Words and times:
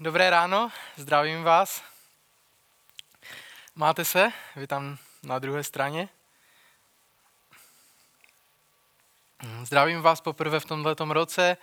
Dobré 0.00 0.30
ráno, 0.30 0.70
zdravím 0.96 1.42
vás. 1.42 1.82
Máte 3.74 4.04
se? 4.04 4.32
Vy 4.56 4.66
tam 4.66 4.96
na 5.22 5.38
druhé 5.38 5.64
straně. 5.64 6.08
Zdravím 9.62 10.02
vás 10.02 10.20
poprvé 10.20 10.60
v 10.60 10.64
tomto 10.64 11.04
roce. 11.12 11.56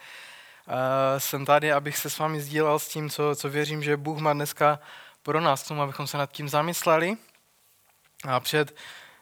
Uh, 0.68 0.74
jsem 1.18 1.46
tady, 1.46 1.72
abych 1.72 1.98
se 1.98 2.10
s 2.10 2.20
vámi 2.20 2.42
sdílel 2.42 2.80
s 2.80 2.88
tím, 2.88 3.10
co, 3.10 3.36
co 3.36 3.50
věřím, 3.50 3.84
že 3.84 3.98
Bůh 3.98 4.20
má 4.20 4.34
dneska 4.34 4.80
pro 5.24 5.42
nás, 5.42 5.64
tomu, 5.64 5.82
abychom 5.82 6.08
se 6.08 6.18
nad 6.18 6.32
tím 6.32 6.50
zamysleli. 6.50 7.18
A 8.28 8.40
před 8.40 8.76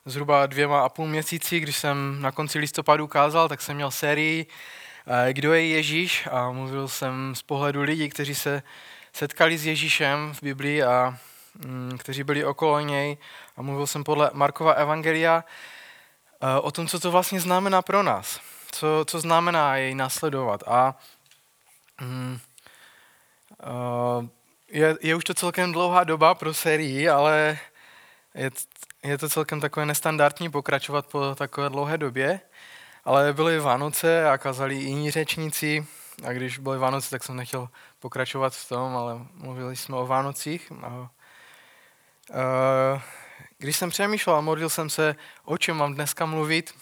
zhruba 0.05 0.45
dvěma 0.45 0.81
a 0.81 0.89
půl 0.89 1.07
měsíci, 1.07 1.59
když 1.59 1.77
jsem 1.77 2.21
na 2.21 2.31
konci 2.31 2.59
listopadu 2.59 3.03
ukázal, 3.03 3.49
tak 3.49 3.61
jsem 3.61 3.75
měl 3.75 3.91
sérii 3.91 4.45
uh, 4.45 5.13
Kdo 5.33 5.53
je 5.53 5.67
Ježíš 5.67 6.27
a 6.31 6.51
mluvil 6.51 6.87
jsem 6.87 7.35
z 7.35 7.41
pohledu 7.41 7.81
lidí, 7.81 8.09
kteří 8.09 8.35
se 8.35 8.63
setkali 9.19 9.57
s 9.57 9.65
Ježíšem 9.65 10.33
v 10.33 10.43
Biblii 10.43 10.83
a 10.83 11.17
mm, 11.65 11.97
kteří 11.97 12.23
byli 12.23 12.45
okolo 12.45 12.79
něj 12.79 13.17
a 13.57 13.61
mluvil 13.61 13.87
jsem 13.87 14.03
podle 14.03 14.31
Markova 14.33 14.73
Evangelia 14.73 15.43
eh, 15.43 16.59
o 16.59 16.71
tom, 16.71 16.87
co 16.87 16.99
to 16.99 17.11
vlastně 17.11 17.39
znamená 17.39 17.81
pro 17.81 18.03
nás, 18.03 18.39
co, 18.71 19.03
co 19.07 19.19
znamená 19.19 19.75
jej 19.75 19.95
nasledovat. 19.95 20.63
A 20.67 20.95
mm, 22.01 22.39
uh, 23.59 24.25
je, 24.71 24.97
je 25.01 25.15
už 25.15 25.23
to 25.23 25.33
celkem 25.33 25.71
dlouhá 25.71 26.03
doba 26.03 26.35
pro 26.35 26.53
sérii, 26.53 27.09
ale 27.09 27.59
je, 28.35 28.49
je 29.03 29.17
to 29.17 29.29
celkem 29.29 29.61
takové 29.61 29.85
nestandardní 29.85 30.51
pokračovat 30.51 31.07
po 31.07 31.35
takové 31.35 31.69
dlouhé 31.69 31.97
době. 31.97 32.39
Ale 33.05 33.33
byly 33.33 33.59
Vánoce 33.59 34.29
a 34.29 34.37
kazali 34.37 34.75
jiní 34.75 35.11
řečníci, 35.11 35.87
a 36.23 36.33
když 36.33 36.57
byly 36.57 36.77
Vánoce, 36.77 37.09
tak 37.09 37.23
jsem 37.23 37.35
nechtěl 37.35 37.69
pokračovat 37.99 38.53
v 38.53 38.69
tom, 38.69 38.95
ale 38.95 39.19
mluvili 39.33 39.75
jsme 39.75 39.95
o 39.95 40.07
Vánocích. 40.07 40.71
A, 40.83 41.09
když 43.57 43.75
jsem 43.75 43.89
přemýšlel 43.89 44.35
a 44.35 44.41
modlil 44.41 44.69
jsem 44.69 44.89
se, 44.89 45.15
o 45.43 45.57
čem 45.57 45.77
mám 45.77 45.93
dneska 45.93 46.25
mluvit, 46.25 46.73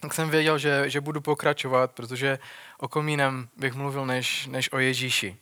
tak 0.00 0.14
jsem 0.14 0.30
věděl, 0.30 0.58
že, 0.58 0.90
že 0.90 1.00
budu 1.00 1.20
pokračovat, 1.20 1.92
protože 1.92 2.38
o 2.78 2.88
kom 2.88 3.08
jiném 3.08 3.48
bych 3.56 3.74
mluvil 3.74 4.06
než, 4.06 4.46
než 4.46 4.72
o 4.72 4.78
Ježíši. 4.78 5.36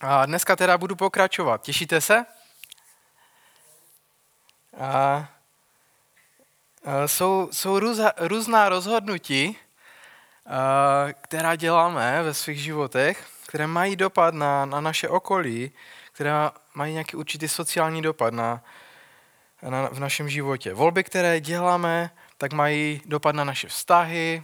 A 0.00 0.26
dneska 0.26 0.56
teda 0.56 0.78
budu 0.78 0.96
pokračovat. 0.96 1.62
Těšíte 1.62 2.00
se? 2.00 2.24
A, 4.80 5.28
a 6.84 7.08
jsou, 7.08 7.48
jsou 7.52 7.78
různa, 7.78 8.12
různá 8.16 8.68
rozhodnutí, 8.68 9.58
která 11.20 11.56
děláme 11.56 12.22
ve 12.22 12.34
svých 12.34 12.60
životech, 12.60 13.26
které 13.46 13.66
mají 13.66 13.96
dopad 13.96 14.34
na, 14.34 14.64
na 14.64 14.80
naše 14.80 15.08
okolí, 15.08 15.72
které 16.12 16.32
mají 16.74 16.92
nějaký 16.92 17.16
určitý 17.16 17.48
sociální 17.48 18.02
dopad 18.02 18.34
na, 18.34 18.62
na, 19.68 19.88
v 19.88 20.00
našem 20.00 20.28
životě. 20.28 20.74
Volby, 20.74 21.04
které 21.04 21.40
děláme, 21.40 22.10
tak 22.38 22.52
mají 22.52 23.02
dopad 23.06 23.34
na 23.34 23.44
naše 23.44 23.68
vztahy, 23.68 24.42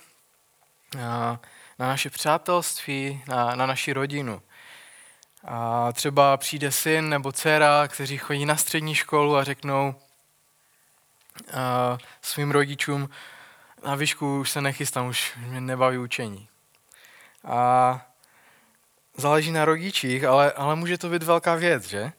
na, 0.97 1.41
na 1.79 1.87
naše 1.87 2.11
přátelství, 2.11 3.23
na, 3.29 3.55
na 3.55 3.67
naši 3.67 3.93
rodinu. 3.93 4.43
A 5.45 5.93
třeba 5.93 6.37
přijde 6.37 6.73
syn 6.73 7.09
nebo 7.09 7.33
dcera, 7.33 7.89
kteří 7.89 8.19
chodí 8.19 8.47
na 8.47 8.57
střední 8.57 8.95
školu 8.95 9.37
a 9.37 9.45
řeknou 9.45 9.95
a, 11.55 11.99
svým 12.23 12.51
rodičům, 12.51 13.09
na 13.85 13.95
výšku 13.95 14.41
už 14.41 14.51
se 14.51 14.61
nechystám, 14.61 15.07
už 15.07 15.33
mě 15.37 15.61
nebaví 15.61 15.99
učení. 15.99 16.49
A 17.45 18.07
záleží 19.17 19.53
na 19.53 19.65
rodičích, 19.65 20.25
ale, 20.25 20.53
ale 20.53 20.77
může 20.77 20.99
to 20.99 21.09
být 21.09 21.23
velká 21.23 21.55
věc, 21.55 21.85
že? 21.85 22.13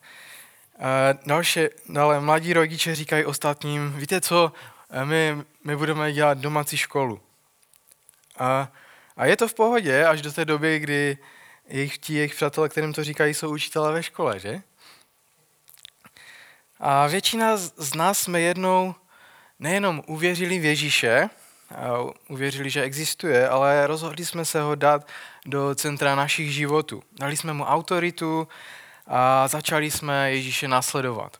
A 0.80 1.14
další, 1.26 1.60
dále 1.90 2.20
mladí 2.20 2.54
rodiče 2.54 2.96
říkají 2.96 3.26
ostatním, 3.26 3.94
víte 3.94 4.22
co, 4.22 4.54
my, 5.04 5.38
my 5.64 5.76
budeme 5.76 6.14
dělat 6.14 6.38
domácí 6.38 6.78
školu. 6.78 7.22
A, 8.40 8.72
a 9.18 9.26
je 9.26 9.38
to 9.38 9.48
v 9.48 9.54
pohodě 9.54 10.06
až 10.06 10.22
do 10.22 10.32
té 10.32 10.46
doby, 10.46 10.80
kdy 10.80 11.18
jejich, 11.68 11.98
ti 11.98 12.14
jejich 12.14 12.36
přátelé, 12.36 12.70
kterým 12.70 12.94
to 12.94 13.04
říkají, 13.04 13.34
jsou 13.34 13.54
učitelé 13.54 13.94
ve 13.94 14.04
škole, 14.04 14.40
že? 14.40 14.62
A 16.80 17.08
většina 17.08 17.58
z 17.58 17.96
nás 17.96 18.20
jsme 18.20 18.42
jednou 18.42 18.96
nejenom 19.60 20.04
uvěřili 20.08 20.60
v 20.60 20.66
Ježíše, 20.66 21.30
uvěřili, 22.30 22.70
že 22.70 22.82
existuje, 22.82 23.50
ale 23.50 23.88
rozhodli 23.88 24.26
jsme 24.26 24.46
se 24.46 24.62
ho 24.62 24.76
dát 24.76 25.08
do 25.46 25.76
centra 25.76 26.16
našich 26.16 26.54
životů. 26.54 27.04
Dali 27.20 27.38
jsme 27.38 27.54
mu 27.54 27.64
autoritu 27.64 28.48
a 29.08 29.48
začali 29.48 29.92
jsme 29.92 30.32
Ježíše 30.32 30.68
nasledovat. 30.68 31.38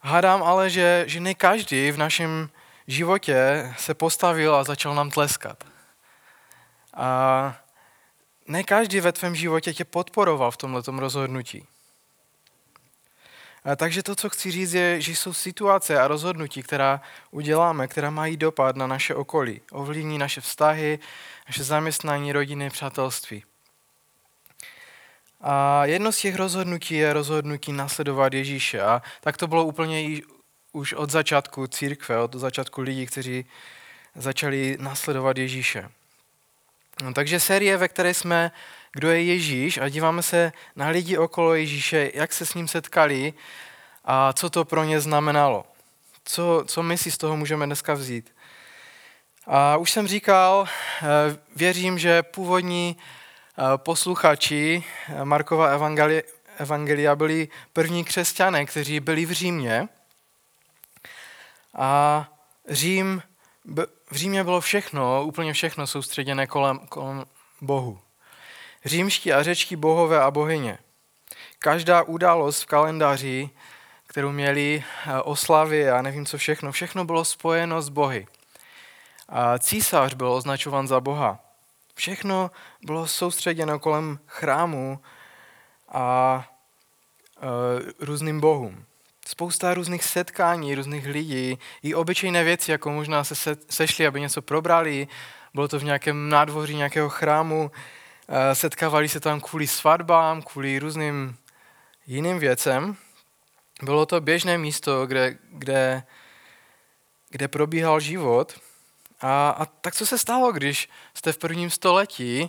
Hádám 0.00 0.42
ale, 0.42 0.70
že, 0.70 1.04
že 1.06 1.20
ne 1.20 1.34
každý 1.34 1.90
v 1.90 1.98
našem 1.98 2.50
životě 2.86 3.72
se 3.78 3.94
postavil 3.94 4.54
a 4.54 4.64
začal 4.64 4.94
nám 4.94 5.10
tleskat. 5.10 5.64
A 6.94 7.56
ne 8.46 8.64
každý 8.64 9.00
ve 9.00 9.12
tvém 9.12 9.34
životě 9.34 9.74
tě 9.74 9.84
podporoval 9.84 10.50
v 10.50 10.56
tomto 10.56 10.90
rozhodnutí. 10.90 11.66
Takže 13.76 14.02
to, 14.02 14.16
co 14.16 14.28
chci 14.30 14.50
říct, 14.50 14.72
je, 14.72 15.00
že 15.00 15.12
jsou 15.12 15.32
situace 15.32 16.00
a 16.00 16.08
rozhodnutí, 16.08 16.62
která 16.62 17.00
uděláme, 17.30 17.88
která 17.88 18.10
mají 18.10 18.36
dopad 18.36 18.76
na 18.76 18.86
naše 18.86 19.14
okolí, 19.14 19.60
ovlivní 19.70 20.18
naše 20.18 20.40
vztahy, 20.40 20.98
naše 21.48 21.64
zaměstnání, 21.64 22.32
rodiny, 22.32 22.70
přátelství. 22.70 23.44
A 25.40 25.84
jedno 25.84 26.12
z 26.12 26.18
těch 26.18 26.36
rozhodnutí 26.36 26.94
je 26.94 27.12
rozhodnutí 27.12 27.72
nasledovat 27.72 28.34
Ježíše. 28.34 28.80
A 28.80 29.02
tak 29.20 29.36
to 29.36 29.46
bylo 29.46 29.64
úplně 29.64 30.20
už 30.72 30.92
od 30.92 31.10
začátku 31.10 31.66
církve, 31.66 32.18
od 32.18 32.34
začátku 32.34 32.80
lidí, 32.80 33.06
kteří 33.06 33.46
začali 34.14 34.76
nasledovat 34.80 35.38
Ježíše. 35.38 35.88
No, 37.02 37.14
takže 37.14 37.40
série, 37.40 37.76
ve 37.76 37.88
které 37.88 38.14
jsme 38.14 38.50
kdo 38.92 39.10
je 39.10 39.22
Ježíš 39.22 39.78
a 39.78 39.88
díváme 39.88 40.22
se 40.22 40.52
na 40.76 40.88
lidi 40.88 41.18
okolo 41.18 41.54
Ježíše, 41.54 42.10
jak 42.14 42.32
se 42.32 42.46
s 42.46 42.54
ním 42.54 42.68
setkali 42.68 43.34
a 44.04 44.32
co 44.32 44.50
to 44.50 44.64
pro 44.64 44.84
ně 44.84 45.00
znamenalo. 45.00 45.64
Co, 46.24 46.64
co 46.66 46.82
my 46.82 46.98
si 46.98 47.10
z 47.10 47.18
toho 47.18 47.36
můžeme 47.36 47.66
dneska 47.66 47.94
vzít. 47.94 48.34
A 49.46 49.76
už 49.76 49.90
jsem 49.90 50.06
říkal, 50.06 50.68
eh, 50.68 51.06
věřím, 51.56 51.98
že 51.98 52.22
původní 52.22 52.96
eh, 52.96 53.62
posluchači 53.76 54.84
eh, 55.08 55.24
Markova 55.24 55.68
evangelia, 56.58 57.16
byli 57.16 57.48
první 57.72 58.04
křesťané, 58.04 58.66
kteří 58.66 59.00
byli 59.00 59.26
v 59.26 59.32
Římě. 59.32 59.88
A 61.74 62.28
Řím, 62.68 63.22
v 64.10 64.16
Římě 64.16 64.44
bylo 64.44 64.60
všechno, 64.60 65.24
úplně 65.24 65.52
všechno 65.52 65.86
soustředěné 65.86 66.46
kolem, 66.46 66.78
kolem 66.78 67.24
Bohu 67.60 68.00
římští 68.84 69.32
a 69.32 69.42
řečtí 69.42 69.76
bohové 69.76 70.20
a 70.20 70.30
bohyně. 70.30 70.78
Každá 71.58 72.02
událost 72.02 72.62
v 72.62 72.66
kalendáři, 72.66 73.50
kterou 74.06 74.32
měli 74.32 74.84
eh, 75.06 75.22
oslavy 75.22 75.90
a 75.90 76.02
nevím 76.02 76.26
co 76.26 76.38
všechno, 76.38 76.72
všechno 76.72 77.04
bylo 77.04 77.24
spojeno 77.24 77.82
s 77.82 77.88
bohy. 77.88 78.26
A 79.28 79.58
císař 79.58 80.14
byl 80.14 80.32
označován 80.32 80.88
za 80.88 81.00
boha. 81.00 81.38
Všechno 81.94 82.50
bylo 82.82 83.06
soustředěno 83.06 83.78
kolem 83.78 84.18
chrámu 84.26 85.00
a 85.88 86.44
e, 87.36 88.04
různým 88.04 88.40
bohům. 88.40 88.84
Spousta 89.26 89.74
různých 89.74 90.04
setkání, 90.04 90.74
různých 90.74 91.06
lidí, 91.06 91.58
i 91.82 91.94
obyčejné 91.94 92.44
věci, 92.44 92.70
jako 92.70 92.90
možná 92.90 93.24
se 93.24 93.56
sešli, 93.68 94.06
aby 94.06 94.20
něco 94.20 94.42
probrali, 94.42 95.08
bylo 95.54 95.68
to 95.68 95.78
v 95.78 95.84
nějakém 95.84 96.28
nádvoří 96.28 96.76
nějakého 96.76 97.08
chrámu, 97.08 97.70
Eh, 97.70 97.74
setkávali 98.52 99.08
se 99.08 99.20
tam 99.20 99.40
kvůli 99.40 99.66
svatbám, 99.66 100.42
kvůli 100.42 100.78
různým 100.78 101.36
jiným 102.06 102.38
věcem. 102.38 102.96
Bylo 103.82 104.06
to 104.06 104.20
běžné 104.20 104.58
místo, 104.58 105.06
kde, 105.06 105.38
kde, 105.50 106.02
kde 107.30 107.48
probíhal 107.48 108.00
život. 108.00 108.60
A, 109.20 109.50
a 109.50 109.66
tak 109.66 109.94
co 109.94 110.06
se 110.06 110.18
stalo, 110.18 110.52
když 110.52 110.88
jste 111.14 111.32
v 111.32 111.38
prvním 111.38 111.70
století 111.70 112.48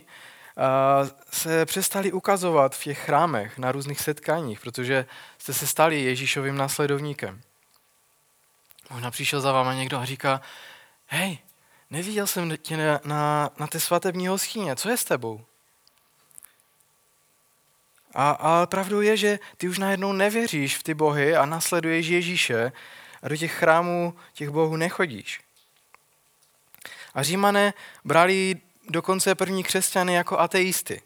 a, 0.56 1.02
eh, 1.04 1.10
se 1.32 1.66
přestali 1.66 2.12
ukazovat 2.12 2.74
v 2.76 2.84
těch 2.84 2.98
chrámech 2.98 3.58
na 3.58 3.72
různých 3.72 4.00
setkáních, 4.00 4.60
protože 4.60 5.06
jste 5.38 5.54
se 5.54 5.66
stali 5.66 6.00
Ježíšovým 6.00 6.56
následovníkem. 6.56 7.40
Možná 8.90 9.10
přišel 9.10 9.40
za 9.40 9.52
váma 9.52 9.74
někdo 9.74 9.98
a 9.98 10.04
říká, 10.04 10.40
hej, 11.06 11.38
neviděl 11.90 12.26
jsem 12.26 12.56
tě 12.56 12.76
na, 12.76 13.00
na, 13.04 13.50
na 13.58 13.66
té 13.66 13.80
svatební 13.80 14.28
hoskině, 14.28 14.76
co 14.76 14.88
je 14.88 14.96
s 14.96 15.04
tebou? 15.04 15.44
A, 18.14 18.30
a 18.30 18.66
pravdou 18.66 19.00
je, 19.00 19.16
že 19.16 19.38
ty 19.56 19.68
už 19.68 19.78
najednou 19.78 20.12
nevěříš 20.12 20.76
v 20.76 20.82
ty 20.82 20.94
bohy 20.94 21.36
a 21.36 21.46
nasleduješ 21.46 22.06
Ježíše 22.06 22.72
a 23.22 23.28
do 23.28 23.36
těch 23.36 23.52
chrámů 23.52 24.14
těch 24.32 24.50
bohů 24.50 24.76
nechodíš. 24.76 25.40
A 27.14 27.22
římané 27.22 27.74
brali 28.04 28.56
dokonce 28.88 29.34
první 29.34 29.64
křesťany 29.64 30.14
jako 30.14 30.38
ateisty, 30.38 31.02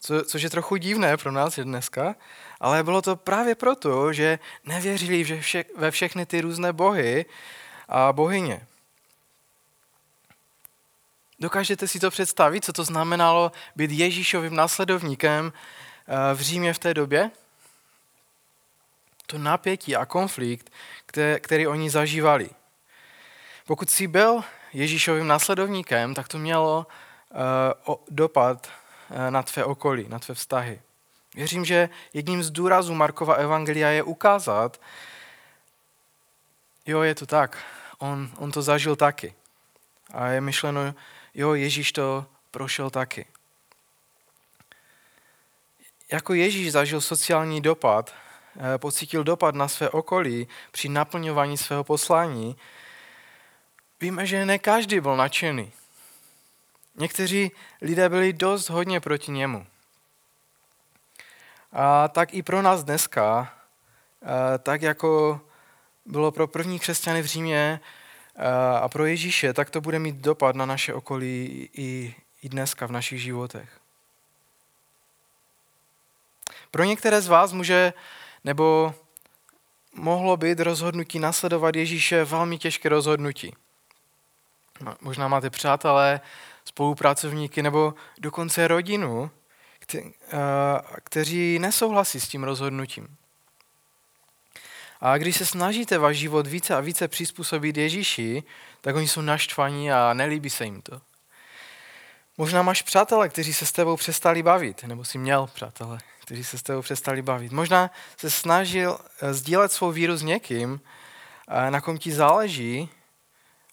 co, 0.00 0.24
což 0.24 0.42
je 0.42 0.50
trochu 0.50 0.76
divné 0.76 1.16
pro 1.16 1.32
nás 1.32 1.58
dneska, 1.58 2.14
ale 2.60 2.82
bylo 2.82 3.02
to 3.02 3.16
právě 3.16 3.54
proto, 3.54 4.12
že 4.12 4.38
nevěřili 4.64 5.24
ve, 5.24 5.40
vše, 5.40 5.64
ve 5.76 5.90
všechny 5.90 6.26
ty 6.26 6.40
různé 6.40 6.72
bohy 6.72 7.24
a 7.88 8.12
bohyně. 8.12 8.66
Dokážete 11.40 11.88
si 11.88 12.00
to 12.00 12.10
představit, 12.10 12.64
co 12.64 12.72
to 12.72 12.84
znamenalo 12.84 13.52
být 13.76 13.90
Ježíšovým 13.90 14.54
následovníkem 14.54 15.52
v 16.34 16.40
Římě 16.40 16.72
v 16.72 16.78
té 16.78 16.94
době? 16.94 17.30
To 19.26 19.38
napětí 19.38 19.96
a 19.96 20.06
konflikt, 20.06 20.72
který 21.40 21.66
oni 21.66 21.90
zažívali. 21.90 22.50
Pokud 23.66 23.90
jsi 23.90 24.06
byl 24.06 24.44
Ježíšovým 24.72 25.26
následovníkem, 25.26 26.14
tak 26.14 26.28
to 26.28 26.38
mělo 26.38 26.86
uh, 27.86 27.94
dopad 28.10 28.66
uh, 29.10 29.30
na 29.30 29.42
tvé 29.42 29.64
okolí, 29.64 30.06
na 30.08 30.18
tvé 30.18 30.34
vztahy. 30.34 30.80
Věřím, 31.34 31.64
že 31.64 31.88
jedním 32.12 32.42
z 32.42 32.50
důrazů 32.50 32.94
Markova 32.94 33.34
evangelia 33.34 33.88
je 33.88 34.02
ukázat, 34.02 34.80
jo, 36.86 37.02
je 37.02 37.14
to 37.14 37.26
tak, 37.26 37.64
on, 37.98 38.30
on 38.36 38.52
to 38.52 38.62
zažil 38.62 38.96
taky. 38.96 39.34
A 40.12 40.26
je 40.26 40.40
myšleno, 40.40 40.94
jo, 41.34 41.54
Ježíš 41.54 41.92
to 41.92 42.26
prošel 42.50 42.90
taky. 42.90 43.26
Jako 46.12 46.34
Ježíš 46.34 46.72
zažil 46.72 47.00
sociální 47.00 47.60
dopad, 47.60 48.14
eh, 48.74 48.78
pocítil 48.78 49.24
dopad 49.24 49.54
na 49.54 49.68
své 49.68 49.90
okolí 49.90 50.48
při 50.70 50.88
naplňování 50.88 51.58
svého 51.58 51.84
poslání, 51.84 52.56
víme, 54.00 54.26
že 54.26 54.46
ne 54.46 54.58
každý 54.58 55.00
byl 55.00 55.16
nadšený. 55.16 55.72
Někteří 56.96 57.52
lidé 57.82 58.08
byli 58.08 58.32
dost 58.32 58.70
hodně 58.70 59.00
proti 59.00 59.30
němu. 59.30 59.66
A 61.72 62.08
tak 62.08 62.34
i 62.34 62.42
pro 62.42 62.62
nás 62.62 62.84
dneska, 62.84 63.54
eh, 64.22 64.58
tak 64.58 64.82
jako 64.82 65.40
bylo 66.06 66.32
pro 66.32 66.48
první 66.48 66.78
křesťany 66.78 67.22
v 67.22 67.26
Římě 67.26 67.80
eh, 68.36 68.78
a 68.78 68.88
pro 68.88 69.06
Ježíše, 69.06 69.52
tak 69.52 69.70
to 69.70 69.80
bude 69.80 69.98
mít 69.98 70.16
dopad 70.16 70.56
na 70.56 70.66
naše 70.66 70.94
okolí 70.94 71.68
i, 71.72 72.14
i 72.42 72.48
dneska 72.48 72.86
v 72.86 72.92
našich 72.92 73.22
životech. 73.22 73.83
Pro 76.74 76.84
některé 76.84 77.20
z 77.20 77.28
vás 77.28 77.52
může 77.52 77.92
nebo 78.44 78.94
mohlo 79.94 80.36
být 80.36 80.60
rozhodnutí 80.60 81.18
nasledovat 81.18 81.76
Ježíše 81.76 82.24
velmi 82.24 82.58
těžké 82.58 82.88
rozhodnutí. 82.88 83.54
Možná 85.00 85.28
máte 85.28 85.50
přátelé, 85.50 86.20
spolupracovníky 86.64 87.62
nebo 87.62 87.94
dokonce 88.20 88.68
rodinu, 88.68 89.30
kteří 91.04 91.58
nesouhlasí 91.58 92.20
s 92.20 92.28
tím 92.28 92.44
rozhodnutím. 92.44 93.16
A 95.00 95.18
když 95.18 95.36
se 95.36 95.46
snažíte 95.46 95.98
váš 95.98 96.16
život 96.16 96.46
více 96.46 96.74
a 96.74 96.80
více 96.80 97.08
přizpůsobit 97.08 97.76
Ježíši, 97.76 98.42
tak 98.80 98.96
oni 98.96 99.08
jsou 99.08 99.20
naštvaní 99.20 99.92
a 99.92 100.14
nelíbí 100.14 100.50
se 100.50 100.64
jim 100.64 100.82
to. 100.82 101.00
Možná 102.38 102.62
máš 102.62 102.82
přátelé, 102.82 103.28
kteří 103.28 103.54
se 103.54 103.66
s 103.66 103.72
tebou 103.72 103.96
přestali 103.96 104.42
bavit, 104.42 104.84
nebo 104.84 105.04
jsi 105.04 105.18
měl 105.18 105.46
přátelé, 105.46 105.98
kteří 106.20 106.44
se 106.44 106.58
s 106.58 106.62
tebou 106.62 106.82
přestali 106.82 107.22
bavit. 107.22 107.52
Možná 107.52 107.90
se 108.16 108.30
snažil 108.30 108.98
eh, 109.20 109.34
sdílet 109.34 109.72
svou 109.72 109.92
víru 109.92 110.16
s 110.16 110.22
někým, 110.22 110.80
eh, 111.48 111.70
na 111.70 111.80
kom 111.80 111.98
ti 111.98 112.12
záleží, 112.12 112.88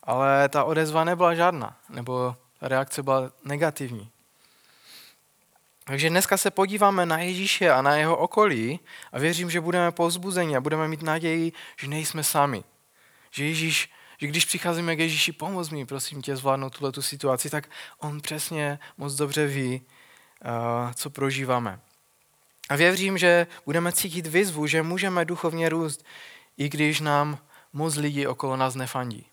ale 0.04 0.50
ta 0.50 0.64
odezva 0.64 1.04
nebyla 1.04 1.36
žádná, 1.36 1.78
nebo 1.90 2.36
reakce 2.62 3.04
byla 3.04 3.32
negativní. 3.44 4.10
Takže 5.84 6.10
dneska 6.10 6.38
se 6.38 6.52
podíváme 6.52 7.06
na 7.06 7.20
Ježíše 7.20 7.72
a 7.72 7.82
na 7.82 7.96
jeho 7.96 8.18
okolí 8.18 8.80
a 9.12 9.20
věřím, 9.20 9.50
že 9.50 9.62
budeme 9.62 9.92
povzbuzeni 9.92 10.56
a 10.56 10.62
budeme 10.62 10.88
mít 10.88 11.02
naději, 11.02 11.52
že 11.78 11.88
nejsme 11.88 12.24
sami. 12.24 12.64
Že 13.32 13.46
Ježíš, 13.46 13.90
že 14.22 14.28
když 14.28 14.46
přicházíme 14.46 14.96
k 14.96 15.00
Ježíši, 15.00 15.32
pomoz 15.32 15.70
mi, 15.70 15.86
prosím 15.86 16.22
tě, 16.22 16.36
zvládnout 16.36 16.78
tuhle 16.78 16.92
tu 16.92 17.02
situaci, 17.02 17.50
tak 17.50 17.70
on 18.00 18.22
přesně 18.22 18.80
moc 18.98 19.16
dobře 19.16 19.48
ví, 19.48 19.82
uh, 20.46 20.92
co 20.94 21.10
prožíváme. 21.10 21.80
A 22.70 22.76
věřím, 22.76 23.18
že 23.18 23.48
budeme 23.66 23.92
cítit 23.92 24.28
výzvu, 24.28 24.68
že 24.68 24.84
můžeme 24.84 25.26
duchovně 25.26 25.70
růst, 25.70 26.06
i 26.58 26.70
když 26.70 27.00
nám 27.00 27.38
moc 27.74 27.96
lidí 27.96 28.28
okolo 28.28 28.58
nás 28.58 28.76
nefandí. 28.76 29.26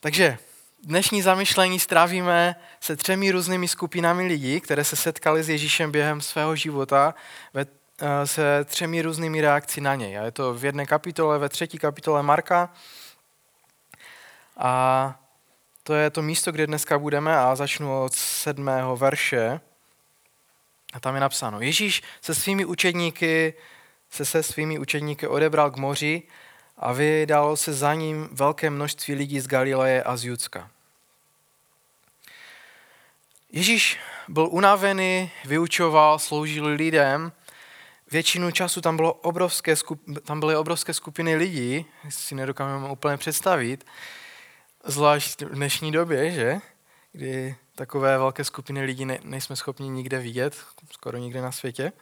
Takže 0.00 0.38
dnešní 0.82 1.22
zamyšlení 1.22 1.80
strávíme 1.80 2.56
se 2.80 2.96
třemi 2.96 3.30
různými 3.30 3.68
skupinami 3.68 4.26
lidí, 4.26 4.60
které 4.60 4.84
se 4.84 4.96
setkali 4.96 5.42
s 5.42 5.48
Ježíšem 5.48 5.92
během 5.92 6.20
svého 6.20 6.56
života 6.56 7.14
ve, 7.52 7.62
eh, 7.62 7.66
se 8.24 8.64
třemi 8.64 9.02
různými 9.02 9.40
reakcí 9.40 9.80
na 9.80 9.94
něj. 9.94 10.18
A 10.18 10.22
je 10.22 10.30
to 10.30 10.54
v 10.54 10.64
jedné 10.64 10.86
kapitole, 10.86 11.38
ve 11.38 11.48
třetí 11.48 11.78
kapitole 11.78 12.22
Marka. 12.22 12.70
A 14.56 15.14
to 15.82 15.94
je 15.94 16.10
to 16.10 16.22
místo, 16.22 16.52
kde 16.52 16.66
dneska 16.66 16.98
budeme 16.98 17.38
a 17.38 17.56
začnu 17.56 18.02
od 18.02 18.14
sedmého 18.14 18.96
verše. 18.96 19.60
A 20.92 21.00
tam 21.00 21.14
je 21.14 21.20
napsáno, 21.20 21.60
Ježíš 21.60 22.02
se 22.20 22.34
svými 22.34 22.64
učedníky 22.64 23.54
se 24.14 24.24
se 24.24 24.42
svými 24.42 24.78
učedníky 24.78 25.26
odebral 25.26 25.70
k 25.70 25.76
moři 25.76 26.22
a 26.76 26.92
vydalo 26.92 27.56
se 27.56 27.72
za 27.72 27.94
ním 27.94 28.28
velké 28.32 28.70
množství 28.70 29.14
lidí 29.14 29.40
z 29.40 29.46
Galileje 29.46 30.02
a 30.02 30.16
z 30.16 30.24
Judska. 30.24 30.70
Ježíš 33.52 33.98
byl 34.28 34.48
unavený, 34.50 35.30
vyučoval, 35.44 36.18
sloužil 36.18 36.66
lidem. 36.66 37.32
Většinu 38.14 38.50
času 38.50 38.80
tam, 38.80 38.96
bylo 38.96 39.12
obrovské 39.12 39.74
tam 40.24 40.40
byly 40.40 40.56
obrovské 40.56 40.94
skupiny 40.94 41.36
lidí, 41.36 41.86
si 42.08 42.34
nedokážeme 42.34 42.88
úplně 42.88 43.16
představit, 43.16 43.86
zvlášť 44.84 45.42
v 45.42 45.54
dnešní 45.54 45.92
době, 45.92 46.30
že? 46.30 46.58
kdy 47.12 47.56
takové 47.74 48.18
velké 48.18 48.44
skupiny 48.44 48.82
lidí 48.82 49.04
ne, 49.04 49.18
nejsme 49.24 49.56
schopni 49.56 49.88
nikde 49.88 50.18
vidět, 50.18 50.56
skoro 50.90 51.18
nikde 51.18 51.42
na 51.42 51.52
světě. 51.52 51.92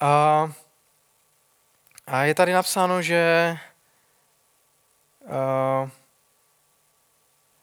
A 0.00 0.52
a 2.06 2.22
je 2.22 2.34
tady 2.34 2.52
napsáno, 2.52 3.02
že 3.02 3.56
uh, 5.20 5.90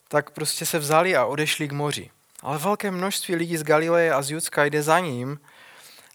tak 0.07 0.31
prostě 0.31 0.65
se 0.65 0.79
vzali 0.79 1.15
a 1.15 1.25
odešli 1.25 1.67
k 1.67 1.71
moři. 1.71 2.11
Ale 2.41 2.57
velké 2.57 2.91
množství 2.91 3.35
lidí 3.35 3.57
z 3.57 3.63
Galileje 3.63 4.13
a 4.13 4.21
z 4.21 4.31
Judska 4.31 4.65
jde 4.65 4.83
za 4.83 4.99
ním 4.99 5.39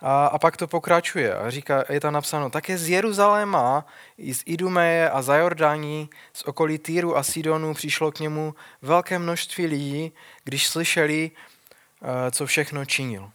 a, 0.03 0.27
a 0.27 0.39
pak 0.39 0.57
to 0.57 0.67
pokračuje. 0.67 1.35
A 1.35 1.51
říká, 1.51 1.85
je 1.89 2.01
tam 2.01 2.13
napsáno, 2.13 2.51
také 2.51 2.79
z 2.79 2.89
Jeruzaléma, 2.89 3.87
z 4.33 4.43
Idumeje 4.47 5.11
a 5.11 5.23
za 5.23 5.37
Jordání, 5.37 6.11
z 6.33 6.43
okolí 6.43 6.79
Týru 6.79 7.17
a 7.17 7.23
Sidonu 7.23 7.75
přišlo 7.75 8.13
k 8.13 8.21
němu 8.21 8.55
velké 8.83 9.19
množství 9.19 9.67
lidí, 9.67 10.13
když 10.45 10.69
slyšeli, 10.69 11.31
uh, 11.31 12.09
co 12.31 12.47
všechno 12.47 12.85
činil. 12.85 13.31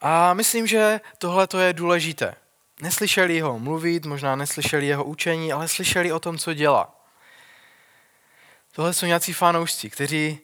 A 0.00 0.34
myslím, 0.34 0.66
že 0.66 1.00
tohle 1.18 1.46
to 1.46 1.58
je 1.58 1.72
důležité. 1.72 2.34
Neslyšeli 2.82 3.40
ho 3.40 3.58
mluvit, 3.58 4.06
možná 4.06 4.36
neslyšeli 4.36 4.86
jeho 4.86 5.04
učení, 5.04 5.52
ale 5.52 5.68
slyšeli 5.68 6.12
o 6.12 6.20
tom, 6.20 6.38
co 6.38 6.54
dělá. 6.54 6.94
Tohle 8.72 8.94
jsou 8.94 9.06
nějací 9.06 9.32
fanoušci, 9.32 9.90
kteří 9.90 10.40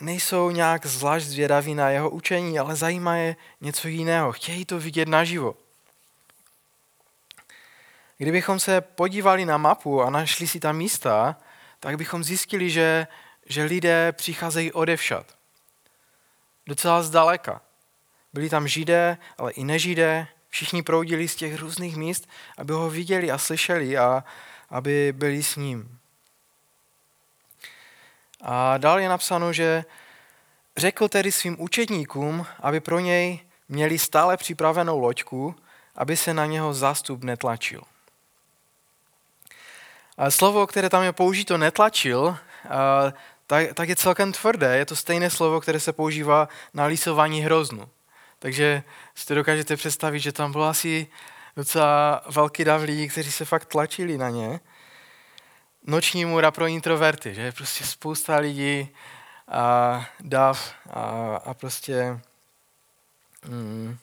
nejsou 0.00 0.50
nějak 0.50 0.86
zvlášť 0.86 1.26
zvědaví 1.26 1.74
na 1.74 1.90
jeho 1.90 2.10
učení, 2.10 2.58
ale 2.58 2.76
zajímá 2.76 3.16
je 3.16 3.36
něco 3.60 3.88
jiného. 3.88 4.32
Chtějí 4.32 4.64
to 4.64 4.78
vidět 4.78 5.08
naživo. 5.08 5.54
Kdybychom 8.18 8.60
se 8.60 8.80
podívali 8.80 9.44
na 9.44 9.56
mapu 9.56 10.02
a 10.02 10.10
našli 10.10 10.46
si 10.46 10.60
tam 10.60 10.76
místa, 10.76 11.36
tak 11.80 11.96
bychom 11.96 12.24
zjistili, 12.24 12.70
že, 12.70 13.06
že 13.46 13.64
lidé 13.64 14.12
přicházejí 14.12 14.72
odevšad. 14.72 15.26
Docela 16.66 17.02
zdaleka. 17.02 17.60
Byli 18.32 18.48
tam 18.50 18.68
židé, 18.68 19.18
ale 19.38 19.52
i 19.52 19.64
nežidé. 19.64 20.26
Všichni 20.48 20.82
proudili 20.82 21.28
z 21.28 21.36
těch 21.36 21.60
různých 21.60 21.96
míst, 21.96 22.28
aby 22.58 22.72
ho 22.72 22.90
viděli 22.90 23.30
a 23.30 23.38
slyšeli 23.38 23.98
a 23.98 24.24
aby 24.70 25.12
byli 25.16 25.42
s 25.42 25.56
ním. 25.56 25.98
A 28.46 28.78
dál 28.78 29.00
je 29.00 29.08
napsáno, 29.08 29.52
že 29.52 29.84
řekl 30.76 31.08
tedy 31.08 31.32
svým 31.32 31.60
učedníkům, 31.60 32.46
aby 32.60 32.80
pro 32.80 33.00
něj 33.00 33.40
měli 33.68 33.98
stále 33.98 34.36
připravenou 34.36 34.98
loďku, 34.98 35.54
aby 35.96 36.16
se 36.16 36.34
na 36.34 36.46
něho 36.46 36.74
zástup 36.74 37.24
netlačil. 37.24 37.82
A 40.18 40.30
slovo, 40.30 40.66
které 40.66 40.90
tam 40.90 41.02
je 41.02 41.12
použito 41.12 41.58
netlačil, 41.58 42.36
tak, 43.46 43.74
tak 43.74 43.88
je 43.88 43.96
celkem 43.96 44.32
tvrdé. 44.32 44.76
Je 44.76 44.86
to 44.86 44.96
stejné 44.96 45.30
slovo, 45.30 45.60
které 45.60 45.80
se 45.80 45.92
používá 45.92 46.48
na 46.74 46.84
lisování 46.84 47.40
hroznu. 47.40 47.88
Takže 48.38 48.82
si 49.14 49.26
to 49.26 49.34
dokážete 49.34 49.76
představit, 49.76 50.20
že 50.20 50.32
tam 50.32 50.52
bylo 50.52 50.64
asi 50.64 51.06
docela 51.56 52.22
velký 52.30 52.64
dav 52.64 52.82
lidí, 52.82 53.08
kteří 53.08 53.32
se 53.32 53.44
fakt 53.44 53.64
tlačili 53.64 54.18
na 54.18 54.30
ně. 54.30 54.60
Noční 55.86 56.24
můra 56.24 56.50
pro 56.50 56.66
introverty, 56.66 57.34
že 57.34 57.52
prostě 57.52 57.84
spousta 57.84 58.36
lidí 58.36 58.88
a 59.48 60.06
dav 60.20 60.74
a, 60.90 61.00
a 61.44 61.54
prostě 61.54 62.20
mm, 63.48 63.96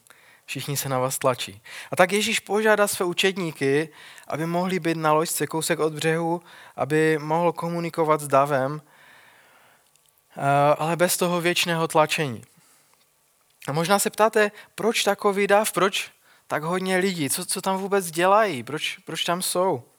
všichni 0.46 0.78
se 0.78 0.90
na 0.90 1.00
vás 1.00 1.18
tlačí. 1.18 1.62
A 1.92 1.96
tak 1.96 2.12
Ježíš 2.12 2.40
požádá 2.40 2.88
své 2.88 3.06
učedníky, 3.06 3.90
aby 4.28 4.46
mohli 4.46 4.80
být 4.80 4.98
na 4.98 5.14
loďce 5.14 5.48
kousek 5.48 5.80
od 5.80 5.94
břehu, 5.94 6.42
aby 6.76 7.18
mohl 7.18 7.52
komunikovat 7.52 8.22
s 8.22 8.28
davem, 8.28 8.82
ale 10.78 10.96
bez 10.96 11.18
toho 11.18 11.42
věčného 11.42 11.88
tlačení. 11.88 12.44
A 13.68 13.72
možná 13.72 14.00
se 14.00 14.10
ptáte, 14.10 14.52
proč 14.76 15.04
takový 15.04 15.48
dav, 15.48 15.72
proč 15.72 16.12
tak 16.48 16.64
hodně 16.64 16.98
lidí, 16.98 17.30
co, 17.30 17.46
co 17.46 17.62
tam 17.62 17.78
vůbec 17.78 18.12
dělají, 18.12 18.64
proč, 18.64 18.98
proč 18.98 19.24
tam 19.24 19.42
jsou. 19.42 19.91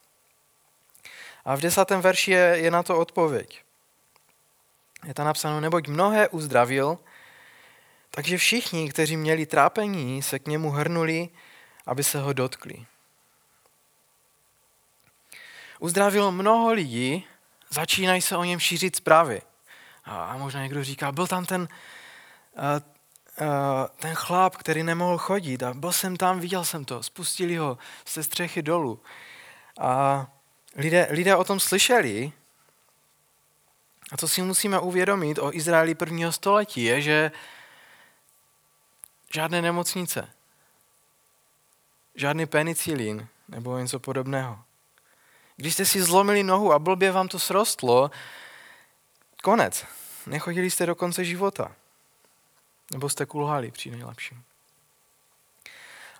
A 1.44 1.56
v 1.56 1.61
desátém 1.61 2.00
verši 2.00 2.30
je, 2.30 2.38
je 2.38 2.70
na 2.70 2.82
to 2.82 2.99
odpověď. 2.99 3.62
Je 5.06 5.14
tam 5.14 5.26
napsáno, 5.26 5.61
neboť 5.61 5.88
mnohé 5.88 6.28
uzdravil, 6.28 6.99
takže 8.11 8.38
všichni, 8.38 8.90
kteří 8.90 9.16
měli 9.16 9.46
trápení, 9.46 10.22
se 10.22 10.38
k 10.38 10.46
němu 10.46 10.70
hrnuli, 10.70 11.28
aby 11.87 12.04
se 12.04 12.20
ho 12.20 12.32
dotkli. 12.32 12.87
Uzdravil 15.78 16.30
mnoho 16.30 16.72
lidí, 16.72 17.26
začínají 17.70 18.22
se 18.22 18.37
o 18.37 18.44
něm 18.44 18.61
šířit 18.61 18.96
zprávy. 18.96 19.42
A 20.04 20.37
možná 20.37 20.62
někdo 20.62 20.84
říká, 20.84 21.12
byl 21.12 21.26
tam 21.26 21.44
ten, 21.44 21.68
eh, 22.56 22.82
eh, 23.40 23.88
ten 23.96 24.14
chlap, 24.14 24.56
který 24.56 24.82
nemohl 24.82 25.18
chodit 25.18 25.62
a 25.62 25.75
byl 25.75 25.92
jsem 25.92 26.16
tam, 26.16 26.40
viděl 26.40 26.64
jsem 26.64 26.84
to, 26.84 27.02
spustili 27.02 27.56
ho 27.56 27.78
ze 28.08 28.22
střechy 28.22 28.62
dolů. 28.62 29.00
A 29.80 30.26
lidé, 30.76 31.09
lidé 31.11 31.37
o 31.37 31.45
tom 31.45 31.61
slyšeli 31.61 32.33
a 34.12 34.17
co 34.17 34.29
si 34.29 34.43
musíme 34.43 34.79
uvědomit 34.79 35.38
o 35.38 35.55
Izraeli 35.55 35.95
prvního 35.95 36.33
století 36.33 36.85
je, 36.85 37.02
že 37.02 37.33
žádné 39.35 39.62
nemocnice, 39.62 40.29
žádný 42.14 42.47
penicilín 42.47 43.29
nebo 43.49 43.79
něco 43.79 43.99
podobného. 43.99 44.59
Když 45.57 45.75
jste 45.75 45.85
si 45.85 46.02
zlomili 46.02 46.43
nohu 46.43 46.73
a 46.73 46.79
blbě 46.79 47.12
vám 47.12 47.29
to 47.29 47.38
srostlo, 47.38 48.11
konec. 49.43 49.87
Nechodili 50.26 50.71
jste 50.71 50.87
do 50.87 50.95
konce 50.95 51.25
života. 51.25 51.76
Nebo 52.93 53.09
jste 53.09 53.26
kulhali 53.26 53.71
při 53.71 53.91
nejlepším. 53.91 54.45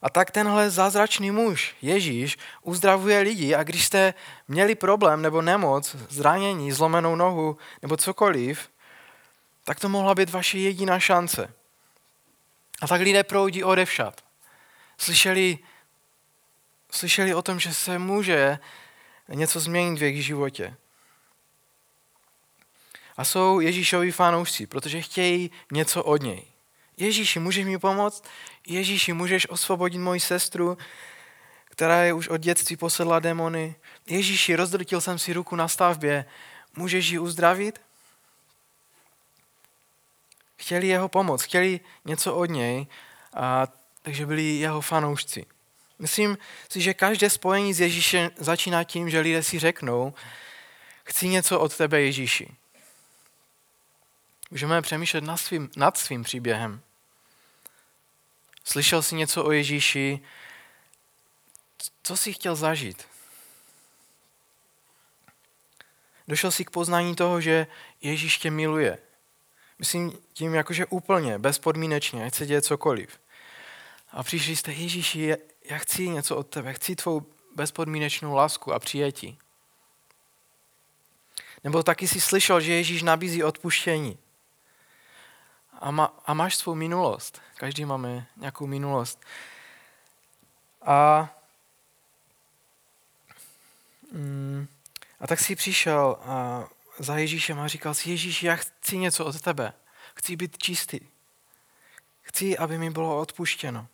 A 0.03 0.11
tak 0.11 0.31
tenhle 0.31 0.71
zázračný 0.71 1.31
muž, 1.31 1.75
Ježíš, 1.83 2.39
uzdravuje 2.63 3.21
lidi 3.21 3.55
a 3.55 3.63
když 3.63 3.87
jste 3.87 4.15
měli 4.49 4.75
problém 4.75 5.23
nebo 5.23 5.43
nemoc, 5.43 5.97
zranění, 6.09 6.73
zlomenou 6.73 7.17
nohu 7.17 7.59
nebo 7.83 7.97
cokoliv, 7.97 8.69
tak 9.65 9.81
to 9.81 9.89
mohla 9.89 10.15
být 10.15 10.31
vaše 10.31 10.59
jediná 10.59 11.01
šance. 11.01 11.55
A 12.83 12.89
tak 12.89 13.01
lidé 13.01 13.25
proudí 13.25 13.65
odevšat. 13.65 14.25
Slyšeli, 14.99 15.59
slyšeli 16.91 17.35
o 17.35 17.43
tom, 17.43 17.61
že 17.61 17.75
se 17.75 17.99
může 17.99 18.59
něco 19.29 19.61
změnit 19.61 19.99
v 19.99 20.03
jejich 20.03 20.25
životě. 20.25 20.77
A 23.17 23.25
jsou 23.25 23.61
Ježíšovi 23.61 24.13
fanoušci, 24.13 24.67
protože 24.67 25.01
chtějí 25.03 25.51
něco 25.73 26.05
od 26.05 26.23
něj. 26.23 26.52
Ježíši, 26.97 27.39
můžeš 27.39 27.65
mi 27.65 27.79
pomoct? 27.79 28.25
Ježíši, 28.67 29.13
můžeš 29.13 29.49
osvobodit 29.51 29.99
moji 29.99 30.21
sestru, 30.21 30.79
která 31.65 32.03
je 32.03 32.13
už 32.13 32.29
od 32.29 32.37
dětství 32.37 32.77
posedla 32.77 33.21
démony? 33.21 33.75
Ježíši, 34.07 34.57
rozdrtil 34.57 35.01
jsem 35.01 35.19
si 35.19 35.33
ruku 35.33 35.57
na 35.57 35.69
stavbě, 35.69 36.25
můžeš 36.77 37.09
ji 37.09 37.19
uzdravit? 37.19 37.81
Chtěli 40.57 40.87
jeho 40.87 41.09
pomoc, 41.09 41.43
chtěli 41.43 41.81
něco 42.05 42.35
od 42.35 42.45
něj, 42.45 42.87
a, 43.35 43.67
takže 44.03 44.27
byli 44.27 44.43
jeho 44.43 44.81
fanoušci. 44.81 45.47
Myslím 45.99 46.39
si, 46.69 46.81
že 46.81 46.95
každé 46.95 47.31
spojení 47.31 47.75
s 47.75 47.81
Ježíšem 47.81 48.31
začíná 48.37 48.85
tím, 48.85 49.11
že 49.11 49.21
lidé 49.21 49.43
si 49.43 49.59
řeknou, 49.59 50.15
chci 51.05 51.29
něco 51.29 51.61
od 51.61 51.77
tebe, 51.77 52.01
Ježíši. 52.01 52.57
Můžeme 54.53 54.83
přemýšlet 54.83 55.25
nad 55.25 55.37
svým, 55.37 55.71
nad 55.77 55.99
svým 55.99 56.23
příběhem. 56.23 56.81
Slyšel 58.65 59.03
jsi 59.03 59.15
něco 59.15 59.45
o 59.45 59.53
Ježíši? 59.53 60.21
Co 62.03 62.17
jsi 62.17 62.33
chtěl 62.33 62.57
zažít? 62.57 63.07
Došel 66.29 66.51
jsi 66.51 66.65
k 66.65 66.71
poznání 66.71 67.17
toho, 67.17 67.41
že 67.41 67.67
Ježíš 68.03 68.39
tě 68.39 68.51
miluje. 68.51 68.99
Myslím 69.79 70.19
tím 70.33 70.55
jakože 70.55 70.87
úplně, 70.87 71.39
bezpodmínečně, 71.39 72.25
ať 72.25 72.35
se 72.35 72.47
děje 72.47 72.63
cokoliv. 72.63 73.21
A 74.11 74.23
přišli 74.23 74.57
jste, 74.57 74.73
Ježíši, 74.73 75.37
já 75.65 75.79
chci 75.79 76.09
něco 76.09 76.37
od 76.37 76.47
tebe, 76.47 76.75
chci 76.75 76.97
tvou 76.97 77.27
bezpodmínečnou 77.55 78.35
lásku 78.35 78.73
a 78.73 78.79
přijetí. 78.79 79.39
Nebo 81.65 81.83
taky 81.83 82.09
si 82.09 82.21
slyšel, 82.21 82.61
že 82.61 82.73
Ježíš 82.73 83.03
nabízí 83.03 83.45
odpuštění 83.45 84.19
a, 85.83 85.91
má, 85.91 86.15
a 86.27 86.35
máš 86.35 86.57
svou 86.57 86.75
minulost. 86.75 87.43
Každý 87.57 87.85
máme 87.85 88.27
nějakou 88.37 88.67
minulost. 88.67 89.21
A, 90.83 91.29
mm, 94.13 94.69
a 95.21 95.27
tak 95.27 95.41
si 95.41 95.57
přišel 95.57 96.19
a 96.23 96.65
za 96.99 97.17
Ježíšem 97.17 97.61
a 97.61 97.69
říkal 97.69 97.95
si, 97.95 98.11
Ježíš, 98.11 98.43
já 98.43 98.57
chci 98.57 98.99
něco 98.99 99.25
od 99.25 99.41
tebe. 99.41 99.73
Chci 100.15 100.37
být 100.37 100.59
čistý. 100.59 101.01
Chci, 102.23 102.59
aby 102.59 102.79
mi 102.79 102.91
bylo 102.91 103.19
odpuštěno. 103.19 103.87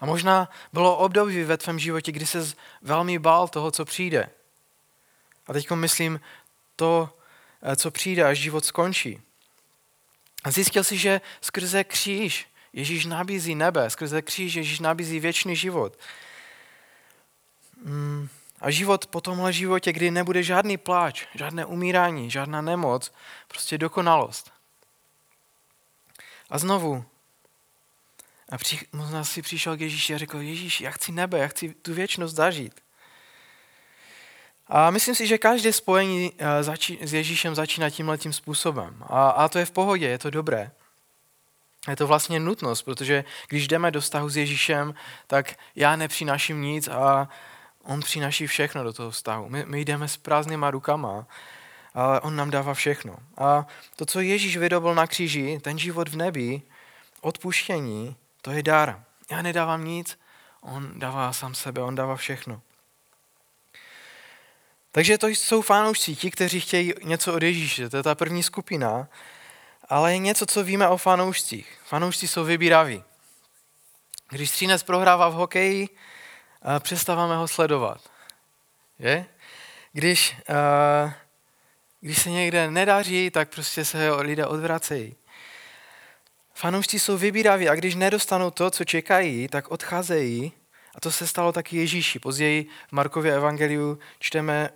A 0.00 0.06
možná 0.06 0.50
bylo 0.72 0.96
období 0.96 1.44
ve 1.44 1.56
tvém 1.56 1.78
životě, 1.78 2.12
kdy 2.12 2.26
se 2.26 2.52
velmi 2.82 3.18
bál 3.18 3.48
toho, 3.48 3.70
co 3.70 3.84
přijde. 3.84 4.30
A 5.46 5.52
teď 5.52 5.70
myslím 5.70 6.20
to, 6.76 7.18
co 7.76 7.90
přijde, 7.90 8.24
až 8.24 8.38
život 8.38 8.64
skončí. 8.64 9.20
A 10.44 10.50
zjistil 10.50 10.84
si, 10.84 10.98
že 10.98 11.20
skrze 11.40 11.84
kříž 11.84 12.46
Ježíš 12.72 13.06
nabízí 13.06 13.54
nebe, 13.54 13.90
skrze 13.90 14.22
kříž 14.22 14.54
Ježíš 14.54 14.80
nabízí 14.80 15.20
věčný 15.20 15.56
život. 15.56 15.98
Mm, 17.84 18.28
a 18.60 18.70
život 18.70 19.06
po 19.06 19.20
tomhle 19.20 19.52
životě, 19.52 19.92
kdy 19.92 20.10
nebude 20.10 20.42
žádný 20.42 20.76
pláč, 20.76 21.26
žádné 21.34 21.64
umírání, 21.64 22.30
žádná 22.30 22.60
nemoc, 22.60 23.12
prostě 23.48 23.78
dokonalost. 23.78 24.52
A 26.50 26.58
znovu, 26.58 27.04
a 28.48 28.58
při, 28.58 28.86
možná 28.92 29.24
si 29.24 29.42
přišel 29.42 29.76
k 29.76 29.80
Ježíši 29.80 30.14
a 30.14 30.18
řekl, 30.18 30.40
Ježíš, 30.40 30.80
já 30.80 30.90
chci 30.90 31.12
nebe, 31.12 31.38
já 31.38 31.48
chci 31.48 31.74
tu 31.74 31.94
věčnost 31.94 32.34
zažít. 32.34 32.81
A 34.66 34.90
myslím 34.90 35.14
si, 35.14 35.26
že 35.26 35.38
každé 35.38 35.72
spojení 35.72 36.32
eh, 36.38 37.06
s 37.06 37.14
Ježíšem 37.14 37.54
začíná 37.54 37.90
tímhle 37.90 38.18
tím 38.18 38.32
způsobem. 38.32 38.96
A, 39.06 39.30
a 39.30 39.48
to 39.48 39.58
je 39.58 39.64
v 39.64 39.70
pohodě, 39.70 40.08
je 40.08 40.18
to 40.18 40.30
dobré. 40.30 40.70
Je 41.88 41.96
to 41.96 42.06
vlastně 42.06 42.40
nutnost, 42.40 42.82
protože 42.82 43.24
když 43.48 43.68
jdeme 43.68 43.90
do 43.90 44.00
vztahu 44.00 44.28
s 44.28 44.36
Ježíšem, 44.36 44.94
tak 45.26 45.54
já 45.76 45.96
nepřináším 45.96 46.62
nic 46.62 46.88
a 46.88 47.28
on 47.84 48.00
přináší 48.00 48.46
všechno 48.46 48.84
do 48.84 48.92
toho 48.92 49.10
vztahu. 49.10 49.48
My, 49.48 49.64
my 49.66 49.80
jdeme 49.80 50.08
s 50.08 50.16
prázdnýma 50.16 50.70
rukama, 50.70 51.26
ale 51.94 52.20
on 52.20 52.36
nám 52.36 52.50
dává 52.50 52.74
všechno. 52.74 53.16
A 53.38 53.66
to, 53.96 54.06
co 54.06 54.20
Ježíš 54.20 54.56
vydobil 54.56 54.94
na 54.94 55.06
kříži, 55.06 55.60
ten 55.62 55.78
život 55.78 56.08
v 56.08 56.16
nebi, 56.16 56.62
odpuštění, 57.20 58.16
to 58.42 58.50
je 58.50 58.62
dar. 58.62 59.04
Já 59.30 59.42
nedávám 59.42 59.84
nic, 59.84 60.18
on 60.60 60.92
dává 60.96 61.32
sám 61.32 61.54
sebe, 61.54 61.82
on 61.82 61.94
dává 61.94 62.16
všechno. 62.16 62.60
Takže 64.92 65.18
to 65.18 65.26
jsou 65.26 65.62
fanoušci, 65.62 66.16
ti, 66.16 66.30
kteří 66.30 66.60
chtějí 66.60 66.92
něco 67.02 67.34
od 67.34 67.42
Ježíše, 67.42 67.88
to 67.88 67.96
je 67.96 68.02
ta 68.02 68.14
první 68.14 68.42
skupina, 68.42 69.08
ale 69.88 70.12
je 70.12 70.18
něco, 70.18 70.46
co 70.46 70.64
víme 70.64 70.88
o 70.88 70.96
fanoušcích. 70.96 71.78
Fanoušci 71.84 72.28
jsou 72.28 72.44
vybíraví. 72.44 73.04
Když 74.30 74.50
Střínec 74.50 74.82
prohrává 74.82 75.28
v 75.28 75.34
hokeji, 75.34 75.88
eh, 75.88 76.80
přestáváme 76.80 77.36
ho 77.36 77.48
sledovat. 77.48 78.00
Je? 78.98 79.26
Když, 79.92 80.36
uh, 81.04 81.12
když 82.00 82.22
se 82.22 82.30
někde 82.30 82.70
nedaří, 82.70 83.30
tak 83.30 83.50
prostě 83.50 83.84
se 83.84 84.10
lidé 84.12 84.46
odvracejí. 84.46 85.16
Fanoušci 86.54 86.98
jsou 86.98 87.18
vybíraví 87.18 87.68
a 87.68 87.74
když 87.74 87.94
nedostanou 87.94 88.50
to, 88.50 88.70
co 88.70 88.84
čekají, 88.84 89.48
tak 89.48 89.70
odcházejí. 89.70 90.52
A 90.94 91.00
to 91.00 91.10
se 91.10 91.26
stalo 91.26 91.52
taky 91.52 91.76
Ježíši. 91.76 92.18
Později 92.18 92.66
v 92.88 92.92
Markově 92.92 93.34
evangeliu 93.34 93.98
čteme 94.18 94.70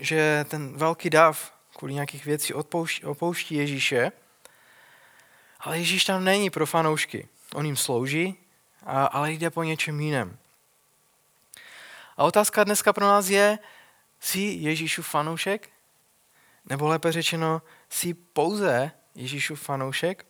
že 0.00 0.44
ten 0.48 0.76
velký 0.76 1.10
dav 1.10 1.52
kvůli 1.76 1.94
nějakých 1.94 2.24
věcí 2.24 2.54
odpouští, 2.54 3.04
opouští 3.04 3.54
Ježíše, 3.54 4.12
ale 5.60 5.78
Ježíš 5.78 6.04
tam 6.04 6.24
není 6.24 6.50
pro 6.50 6.66
fanoušky. 6.66 7.28
On 7.54 7.66
jim 7.66 7.76
slouží, 7.76 8.36
ale 8.86 9.32
jde 9.32 9.50
po 9.50 9.62
něčem 9.62 10.00
jiném. 10.00 10.38
A 12.16 12.24
otázka 12.24 12.64
dneska 12.64 12.92
pro 12.92 13.06
nás 13.06 13.28
je, 13.28 13.58
jsi 14.20 14.40
Ježíšu 14.40 15.02
fanoušek? 15.02 15.68
Nebo 16.64 16.88
lépe 16.88 17.12
řečeno, 17.12 17.62
jsi 17.90 18.14
pouze 18.14 18.90
Ježíšův 19.14 19.60
fanoušek? 19.60 20.26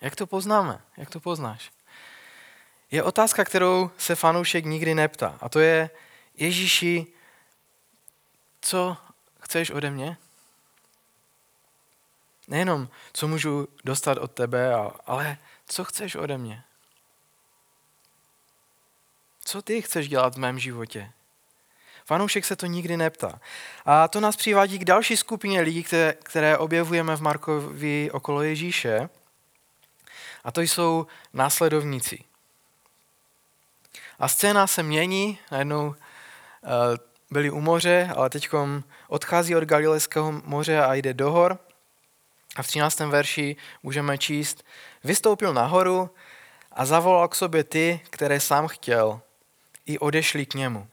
Jak 0.00 0.16
to 0.16 0.26
poznáme? 0.26 0.80
Jak 0.96 1.10
to 1.10 1.20
poznáš? 1.20 1.70
Je 2.90 3.02
otázka, 3.02 3.44
kterou 3.44 3.90
se 3.98 4.14
fanoušek 4.14 4.64
nikdy 4.64 4.94
neptá. 4.94 5.38
A 5.40 5.48
to 5.48 5.60
je, 5.60 5.90
Ježíši, 6.38 7.06
co 8.60 8.96
chceš 9.40 9.70
ode 9.70 9.90
mě? 9.90 10.16
Nejenom, 12.48 12.88
co 13.12 13.28
můžu 13.28 13.68
dostat 13.84 14.18
od 14.18 14.32
tebe, 14.32 14.74
ale 15.06 15.38
co 15.66 15.84
chceš 15.84 16.14
ode 16.14 16.38
mě? 16.38 16.64
Co 19.44 19.62
ty 19.62 19.82
chceš 19.82 20.08
dělat 20.08 20.34
v 20.34 20.38
mém 20.38 20.58
životě? 20.58 21.12
Fanoušek 22.04 22.44
se 22.44 22.56
to 22.56 22.66
nikdy 22.66 22.96
neptá. 22.96 23.40
A 23.84 24.08
to 24.08 24.20
nás 24.20 24.36
přivádí 24.36 24.78
k 24.78 24.84
další 24.84 25.16
skupině 25.16 25.60
lidí, 25.60 25.82
které, 25.82 26.12
které 26.12 26.58
objevujeme 26.58 27.16
v 27.16 27.20
Markovi 27.20 28.10
okolo 28.10 28.42
Ježíše. 28.42 29.08
A 30.44 30.52
to 30.52 30.60
jsou 30.60 31.06
následovníci. 31.32 32.24
A 34.18 34.28
scéna 34.28 34.66
se 34.66 34.82
mění, 34.82 35.38
najednou 35.50 35.94
byli 37.30 37.50
u 37.50 37.60
moře, 37.60 38.10
ale 38.16 38.30
teď 38.30 38.48
odchází 39.08 39.56
od 39.56 39.64
Galilejského 39.64 40.32
moře 40.32 40.84
a 40.84 40.94
jde 40.94 41.14
do 41.14 41.30
hor. 41.30 41.58
A 42.56 42.62
v 42.62 42.66
13. 42.66 43.00
verši 43.00 43.56
můžeme 43.82 44.18
číst, 44.18 44.64
vystoupil 45.04 45.54
nahoru 45.54 46.10
a 46.72 46.86
zavolal 46.86 47.28
k 47.28 47.34
sobě 47.34 47.64
ty, 47.64 48.00
které 48.10 48.40
sám 48.40 48.68
chtěl, 48.68 49.20
i 49.86 49.98
odešli 49.98 50.46
k 50.46 50.54
němu. 50.54 50.88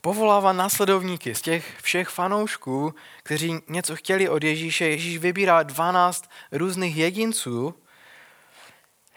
Povolává 0.00 0.52
následovníky 0.52 1.34
z 1.34 1.42
těch 1.42 1.80
všech 1.82 2.08
fanoušků, 2.08 2.94
kteří 3.22 3.60
něco 3.68 3.96
chtěli 3.96 4.28
od 4.28 4.44
Ježíše. 4.44 4.84
Ježíš 4.84 5.18
vybírá 5.18 5.62
12 5.62 6.30
různých 6.52 6.96
jedinců, 6.96 7.74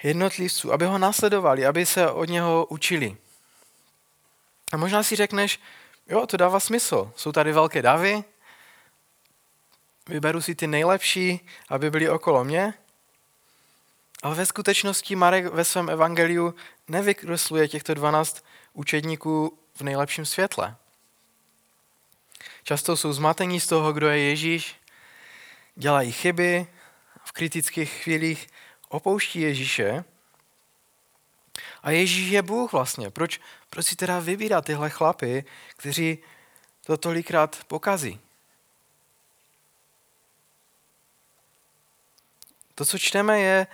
jednotlivců, 0.04 0.74
aby 0.74 0.86
ho 0.86 0.98
následovali, 0.98 1.66
aby 1.66 1.86
se 1.86 2.12
od 2.12 2.30
něho 2.30 2.66
učili. 2.70 3.18
A 4.72 4.78
možná 4.78 5.04
si 5.04 5.16
řekneš, 5.16 5.60
jo, 6.08 6.28
to 6.28 6.38
dává 6.38 6.60
smysl. 6.60 7.12
Jsou 7.16 7.32
tady 7.32 7.52
velké 7.52 7.82
davy, 7.82 8.24
vyberu 10.10 10.42
si 10.42 10.56
ty 10.56 10.68
nejlepší, 10.68 11.48
aby 11.70 11.92
byli 11.92 12.10
okolo 12.10 12.44
mě. 12.44 12.74
Ale 14.24 14.36
ve 14.36 14.46
skutečnosti 14.46 15.16
Marek 15.16 15.46
ve 15.46 15.66
svém 15.66 15.90
evangeliu 15.90 16.56
nevykresluje 16.88 17.68
těchto 17.68 17.94
12 17.94 18.46
učedníků 18.74 19.58
v 19.76 19.82
nejlepším 19.82 20.26
světle. 20.26 20.76
Často 22.64 22.98
jsou 22.98 23.14
zmatení 23.14 23.60
z 23.60 23.68
toho, 23.68 23.94
kdo 23.94 24.10
je 24.10 24.20
Ježíš, 24.20 24.76
dělají 25.76 26.12
chyby, 26.12 26.68
v 27.24 27.32
kritických 27.32 27.94
chvílích 27.94 28.48
opouští 28.90 29.42
Ježíše. 29.42 30.04
A 31.84 31.92
Ježíš 31.92 32.30
je 32.30 32.42
Bůh 32.42 32.72
vlastně. 32.72 33.10
Proč, 33.10 33.40
proč 33.72 33.86
si 33.86 33.96
teda 33.96 34.20
vybírá 34.20 34.62
tyhle 34.62 34.90
chlapy, 34.90 35.46
kteří 35.78 36.18
to 36.86 36.98
tolikrát 36.98 37.64
pokazí? 37.68 38.20
To, 42.76 42.86
co 42.86 42.98
čteme, 42.98 43.40
je, 43.40 43.68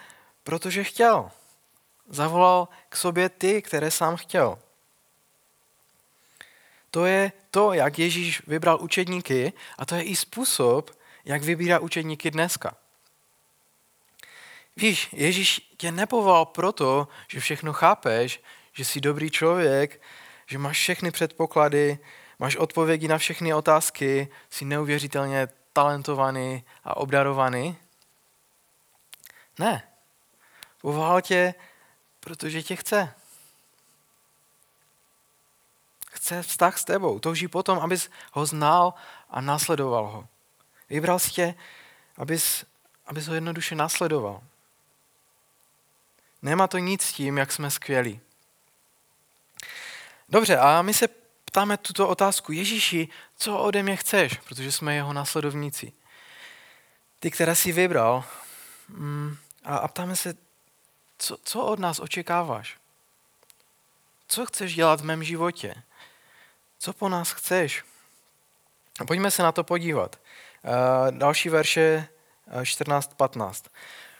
protože 0.43 0.83
chtěl. 0.83 1.31
Zavolal 2.09 2.67
k 2.89 2.95
sobě 2.95 3.29
ty, 3.29 3.61
které 3.61 3.91
sám 3.91 4.17
chtěl. 4.17 4.59
To 6.91 7.05
je 7.05 7.31
to, 7.51 7.73
jak 7.73 7.99
Ježíš 7.99 8.47
vybral 8.47 8.81
učedníky 8.81 9.53
a 9.77 9.85
to 9.85 9.95
je 9.95 10.03
i 10.03 10.15
způsob, 10.15 10.91
jak 11.25 11.43
vybírá 11.43 11.79
učedníky 11.79 12.31
dneska. 12.31 12.77
Víš, 14.75 15.09
Ježíš 15.11 15.73
tě 15.77 15.91
nepovolal 15.91 16.45
proto, 16.45 17.07
že 17.27 17.39
všechno 17.39 17.73
chápeš, 17.73 18.41
že 18.77 18.85
jsi 18.85 19.01
dobrý 19.01 19.31
člověk, 19.31 20.01
že 20.45 20.57
máš 20.57 20.77
všechny 20.77 21.11
předpoklady, 21.11 21.99
máš 22.39 22.55
odpovědi 22.55 23.07
na 23.07 23.17
všechny 23.17 23.53
otázky, 23.53 24.27
jsi 24.49 24.65
neuvěřitelně 24.65 25.47
talentovaný 25.73 26.63
a 26.83 26.97
obdarovaný. 26.97 27.77
Ne. 29.59 29.87
Povolal 30.81 31.21
tě, 31.21 31.53
protože 32.19 32.63
tě 32.63 32.75
chce. 32.75 33.13
Chce 36.09 36.43
vztah 36.43 36.77
s 36.77 36.85
tebou. 36.85 37.19
Touží 37.19 37.47
potom, 37.47 37.79
abys 37.79 38.09
ho 38.31 38.45
znal 38.45 38.93
a 39.29 39.41
následoval 39.41 40.07
ho. 40.07 40.27
Vybral 40.89 41.19
si 41.19 41.31
tě, 41.31 41.55
abys, 42.17 42.65
abys 43.05 43.27
ho 43.27 43.33
jednoduše 43.33 43.75
následoval. 43.75 44.43
Nemá 46.41 46.67
to 46.67 46.77
nic 46.77 47.01
s 47.01 47.13
tím, 47.13 47.37
jak 47.37 47.51
jsme 47.51 47.71
skvělí. 47.71 48.21
Dobře, 50.29 50.57
a 50.57 50.81
my 50.81 50.93
se 50.93 51.07
ptáme 51.45 51.77
tuto 51.77 52.07
otázku. 52.07 52.51
Ježíši, 52.51 53.07
co 53.37 53.57
ode 53.57 53.83
mě 53.83 53.95
chceš? 53.95 54.33
Protože 54.33 54.71
jsme 54.71 54.95
jeho 54.95 55.13
následovníci. 55.13 55.93
Ty, 57.19 57.31
které 57.31 57.55
jsi 57.55 57.71
vybral. 57.71 58.23
Mm, 58.89 59.37
a, 59.63 59.77
a 59.77 59.87
ptáme 59.87 60.15
se, 60.15 60.33
co, 61.17 61.37
co 61.43 61.65
od 61.65 61.79
nás 61.79 61.99
očekáváš? 61.99 62.77
Co 64.27 64.45
chceš 64.45 64.75
dělat 64.75 65.01
v 65.01 65.05
mém 65.05 65.23
životě? 65.23 65.75
Co 66.79 66.93
po 66.93 67.09
nás 67.09 67.31
chceš? 67.31 67.83
A 68.99 69.05
pojďme 69.05 69.31
se 69.31 69.43
na 69.43 69.51
to 69.51 69.63
podívat. 69.63 70.19
Uh, 70.63 71.17
další 71.17 71.49
verše 71.49 72.07
14-15. 72.61 73.65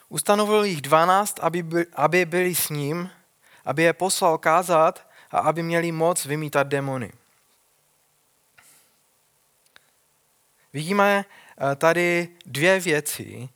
Ustanovil 0.10 0.64
jich 0.64 0.82
12, 0.82 1.40
aby, 1.40 1.64
by, 1.64 1.86
aby 1.94 2.26
byli 2.26 2.56
s 2.56 2.70
ním, 2.70 3.10
aby 3.66 3.84
je 3.84 3.94
poslal 3.94 4.38
kázat 4.38 5.07
a 5.32 5.40
aby 5.40 5.64
měli 5.64 5.92
moc 5.92 6.26
vymítat 6.26 6.68
demony. 6.68 7.12
Vidíme 10.74 11.26
tady 11.76 12.30
dvě 12.46 12.80
věci, 12.80 13.50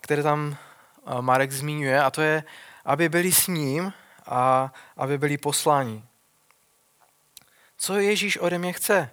které 0.00 0.22
tam 0.22 0.56
Marek 1.20 1.52
zmiňuje, 1.52 2.02
a 2.02 2.10
to 2.10 2.22
je, 2.22 2.44
aby 2.84 3.08
byli 3.08 3.32
s 3.32 3.46
ním 3.46 3.92
a 4.26 4.72
aby 4.96 5.18
byli 5.18 5.38
posláni. 5.38 6.04
Co 7.78 7.98
Ježíš 7.98 8.36
ode 8.36 8.58
mě 8.58 8.72
chce? 8.72 9.10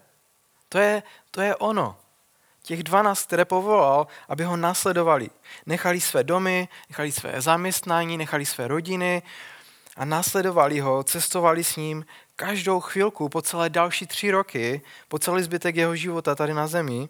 To 0.69 0.77
je, 0.77 1.03
to 1.31 1.41
je 1.41 1.55
ono. 1.55 1.97
Těch 2.61 2.83
dvanáct, 2.83 3.23
které 3.23 3.45
povolal, 3.45 4.07
aby 4.27 4.43
ho 4.43 4.57
následovali. 4.57 5.29
Nechali 5.65 6.01
své 6.01 6.23
domy, 6.23 6.67
nechali 6.89 7.11
své 7.11 7.41
zaměstnání, 7.41 8.17
nechali 8.17 8.45
své 8.45 8.67
rodiny 8.67 9.21
a 9.97 10.05
následovali 10.05 10.79
ho, 10.79 11.03
cestovali 11.03 11.63
s 11.63 11.75
ním 11.75 12.05
každou 12.35 12.79
chvilku 12.79 13.29
po 13.29 13.41
celé 13.41 13.69
další 13.69 14.07
tři 14.07 14.31
roky, 14.31 14.81
po 15.07 15.19
celý 15.19 15.43
zbytek 15.43 15.75
jeho 15.75 15.95
života 15.95 16.35
tady 16.35 16.53
na 16.53 16.67
zemi. 16.67 17.09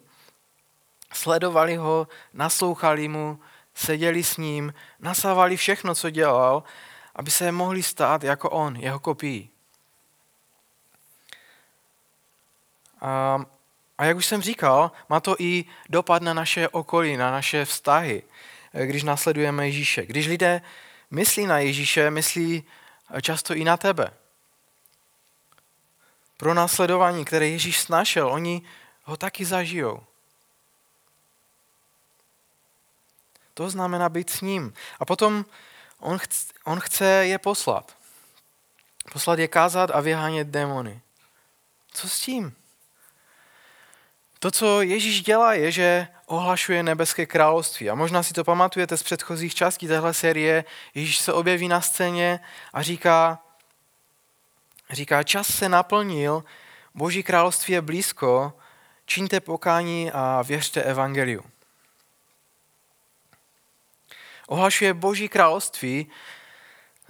Sledovali 1.13 1.75
ho, 1.75 2.07
naslouchali 2.33 3.07
mu, 3.07 3.39
seděli 3.75 4.23
s 4.23 4.37
ním, 4.37 4.73
nasávali 4.99 5.57
všechno, 5.57 5.95
co 5.95 6.09
dělal, 6.09 6.63
aby 7.15 7.31
se 7.31 7.51
mohli 7.51 7.83
stát 7.83 8.23
jako 8.23 8.49
on, 8.49 8.75
jeho 8.75 8.99
kopií. 8.99 9.49
A, 13.01 13.39
a 13.97 14.05
jak 14.05 14.17
už 14.17 14.25
jsem 14.25 14.41
říkal, 14.41 14.91
má 15.09 15.19
to 15.19 15.35
i 15.39 15.65
dopad 15.89 16.21
na 16.21 16.33
naše 16.33 16.69
okolí, 16.69 17.17
na 17.17 17.31
naše 17.31 17.65
vztahy, 17.65 18.23
když 18.85 19.03
následujeme 19.03 19.65
Ježíše. 19.65 20.05
Když 20.05 20.27
lidé 20.27 20.61
myslí 21.11 21.45
na 21.45 21.59
Ježíše, 21.59 22.09
myslí 22.09 22.63
často 23.21 23.53
i 23.53 23.63
na 23.63 23.77
tebe. 23.77 24.13
Pro 26.37 26.53
následování, 26.53 27.25
které 27.25 27.47
Ježíš 27.47 27.81
snašel, 27.81 28.29
oni 28.29 28.61
ho 29.03 29.17
taky 29.17 29.45
zažijou. 29.45 30.03
To 33.53 33.69
znamená 33.69 34.09
být 34.09 34.29
s 34.29 34.41
ním. 34.41 34.73
A 34.99 35.05
potom 35.05 35.45
on 35.99 36.17
chce, 36.17 36.53
on 36.63 36.79
chce 36.79 37.05
je 37.05 37.37
poslat. 37.37 37.97
Poslat 39.13 39.39
je 39.39 39.47
kázat 39.47 39.89
a 39.93 40.01
vyhánět 40.01 40.47
démony. 40.47 41.01
Co 41.91 42.09
s 42.09 42.19
tím? 42.19 42.55
To, 44.39 44.51
co 44.51 44.81
Ježíš 44.81 45.21
dělá, 45.21 45.53
je, 45.53 45.71
že 45.71 46.07
ohlašuje 46.27 46.83
nebeské 46.83 47.25
království. 47.25 47.89
A 47.89 47.95
možná 47.95 48.23
si 48.23 48.33
to 48.33 48.43
pamatujete 48.43 48.97
z 48.97 49.03
předchozích 49.03 49.55
částí 49.55 49.87
téhle 49.87 50.13
série. 50.13 50.65
Ježíš 50.93 51.19
se 51.19 51.33
objeví 51.33 51.67
na 51.67 51.81
scéně 51.81 52.39
a 52.73 52.81
říká, 52.81 53.39
říká, 54.89 55.23
čas 55.23 55.47
se 55.47 55.69
naplnil, 55.69 56.43
Boží 56.95 57.23
království 57.23 57.73
je 57.73 57.81
blízko, 57.81 58.53
čiňte 59.05 59.39
pokání 59.39 60.11
a 60.11 60.41
věřte 60.41 60.81
evangeliu 60.83 61.43
ohlašuje 64.47 64.93
Boží 64.93 65.29
království, 65.29 66.07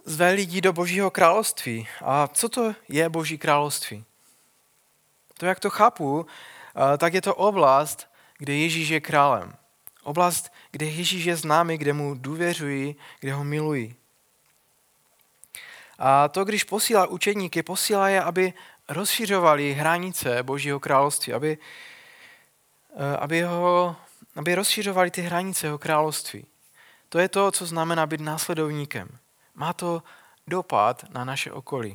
zve 0.05 0.29
lidi 0.31 0.61
do 0.61 0.73
Božího 0.73 1.11
království. 1.11 1.87
A 2.01 2.27
co 2.27 2.49
to 2.49 2.75
je 2.89 3.09
Boží 3.09 3.37
království? 3.37 4.05
to, 5.37 5.45
jak 5.45 5.59
to 5.59 5.69
chápu, 5.69 6.25
tak 6.97 7.13
je 7.13 7.21
to 7.21 7.35
oblast, 7.35 8.09
kde 8.37 8.53
Ježíš 8.53 8.89
je 8.89 8.99
králem. 8.99 9.53
Oblast, 10.03 10.53
kde 10.71 10.85
Ježíš 10.85 11.25
je 11.25 11.35
známý, 11.35 11.77
kde 11.77 11.93
mu 11.93 12.15
důvěřují, 12.15 12.95
kde 13.19 13.33
ho 13.33 13.43
milují. 13.43 13.95
A 15.99 16.27
to, 16.27 16.45
když 16.45 16.63
posílá 16.63 17.07
učedníky, 17.07 17.63
posílá 17.63 18.09
je, 18.09 18.23
aby 18.23 18.53
rozšiřovali 18.89 19.73
hranice 19.73 20.43
Božího 20.43 20.79
království, 20.79 21.33
aby, 21.33 21.57
eh, 22.95 23.17
aby, 23.17 23.41
ho, 23.41 23.95
aby 24.35 24.55
rozšiřovali 24.55 25.11
ty 25.11 25.21
hranice 25.21 25.67
jeho 25.67 25.77
království. 25.77 26.45
To 27.09 27.19
je 27.19 27.29
to, 27.29 27.51
co 27.51 27.65
znamená 27.65 28.05
být 28.05 28.21
následovníkem. 28.21 29.17
Má 29.55 29.73
to 29.73 30.03
dopad 30.47 31.05
na 31.09 31.25
naše 31.25 31.51
okolí. 31.51 31.93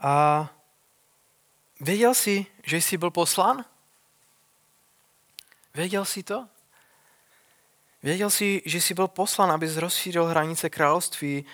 A 0.00 0.48
věděl 1.82 2.14
jsi, 2.14 2.46
že 2.62 2.76
jsi 2.76 2.96
byl 2.96 3.10
poslán? 3.10 3.64
Věděl 5.74 6.04
jsi 6.04 6.22
to? 6.22 6.48
Věděl 8.02 8.30
jsi, 8.30 8.62
že 8.64 8.80
jsi 8.80 8.94
byl 8.94 9.08
poslan, 9.08 9.50
aby 9.52 9.74
rozšířil 9.74 10.24
hranice 10.24 10.70
království 10.70 11.44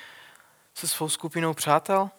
se 0.75 0.88
svou 0.88 1.09
skupinou 1.09 1.55
přátel? 1.55 2.11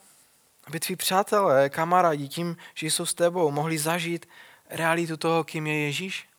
Aby 0.64 0.80
tví 0.80 0.96
přátelé, 0.96 1.70
kamarádi 1.70 2.28
tím, 2.28 2.58
že 2.74 2.88
jsou 2.88 3.06
s 3.06 3.14
tebou, 3.14 3.52
mohli 3.52 3.78
zažít 3.78 4.30
realitu 4.70 5.18
toho, 5.18 5.44
kým 5.44 5.68
je 5.68 5.84
Ježíš? 5.86 6.30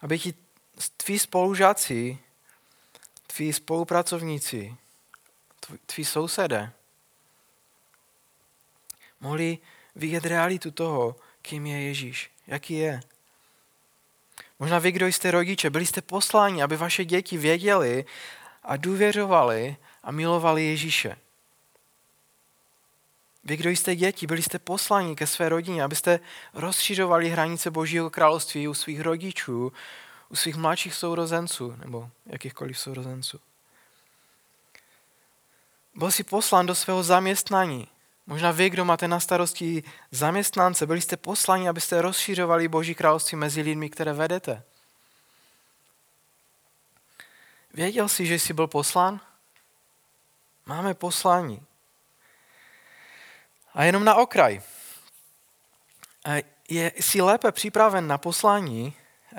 Aby 0.00 0.18
ti 0.18 0.34
tví 0.96 1.18
spolužáci, 1.18 2.18
tví 3.26 3.52
spolupracovníci, 3.52 4.76
tví 5.86 6.04
sousedé 6.04 6.72
mohli 9.22 9.58
vidět 9.96 10.26
realitu 10.26 10.70
toho, 10.70 11.16
kým 11.42 11.66
je 11.66 11.80
Ježíš, 11.80 12.30
jaký 12.46 12.74
je. 12.74 13.00
Možná 14.58 14.78
vy, 14.78 14.92
kdo 14.92 15.06
jste 15.06 15.30
rodiče, 15.30 15.70
byli 15.70 15.86
jste 15.86 16.02
posláni, 16.02 16.62
aby 16.62 16.76
vaše 16.76 17.04
děti 17.04 17.38
věděli 17.38 18.04
a 18.62 18.76
důvěřovali 18.76 19.76
a 20.02 20.10
milovali 20.10 20.64
Ježíše. 20.64 21.16
Vy, 23.44 23.56
kdo 23.56 23.70
jste 23.70 23.96
děti, 23.96 24.26
byli 24.26 24.42
jste 24.42 24.58
posláni 24.58 25.16
ke 25.16 25.26
své 25.26 25.48
rodině, 25.48 25.84
abyste 25.84 26.20
rozšiřovali 26.54 27.28
hranice 27.28 27.70
Božího 27.70 28.10
království 28.10 28.68
u 28.68 28.74
svých 28.74 29.00
rodičů, 29.00 29.72
u 30.28 30.36
svých 30.36 30.56
mladších 30.56 30.94
sourozenců 30.94 31.76
nebo 31.84 32.10
jakýchkoliv 32.26 32.78
sourozenců. 32.78 33.40
Byl 35.94 36.10
jsi 36.10 36.24
poslán 36.24 36.66
do 36.66 36.74
svého 36.74 37.02
zaměstnání. 37.02 37.88
Možná 38.32 38.50
vy, 38.50 38.70
kdo 38.70 38.84
máte 38.84 39.08
na 39.08 39.20
starosti 39.20 39.82
zaměstnance, 40.10 40.86
byli 40.86 41.00
jste 41.00 41.16
poslani, 41.16 41.68
abyste 41.68 42.02
rozšiřovali 42.02 42.68
Boží 42.68 42.94
království 42.94 43.36
mezi 43.36 43.60
lidmi, 43.60 43.90
které 43.90 44.12
vedete. 44.12 44.62
Věděl 47.74 48.08
jsi, 48.08 48.26
že 48.26 48.34
jsi 48.34 48.52
byl 48.52 48.66
poslán? 48.66 49.20
Máme 50.66 50.94
poslání. 50.94 51.66
A 53.74 53.84
jenom 53.84 54.04
na 54.04 54.14
okraj. 54.14 54.62
Je, 56.68 56.92
jsi 56.96 57.20
lépe 57.20 57.52
připraven 57.52 58.06
na 58.06 58.18
poslání, 58.18 58.96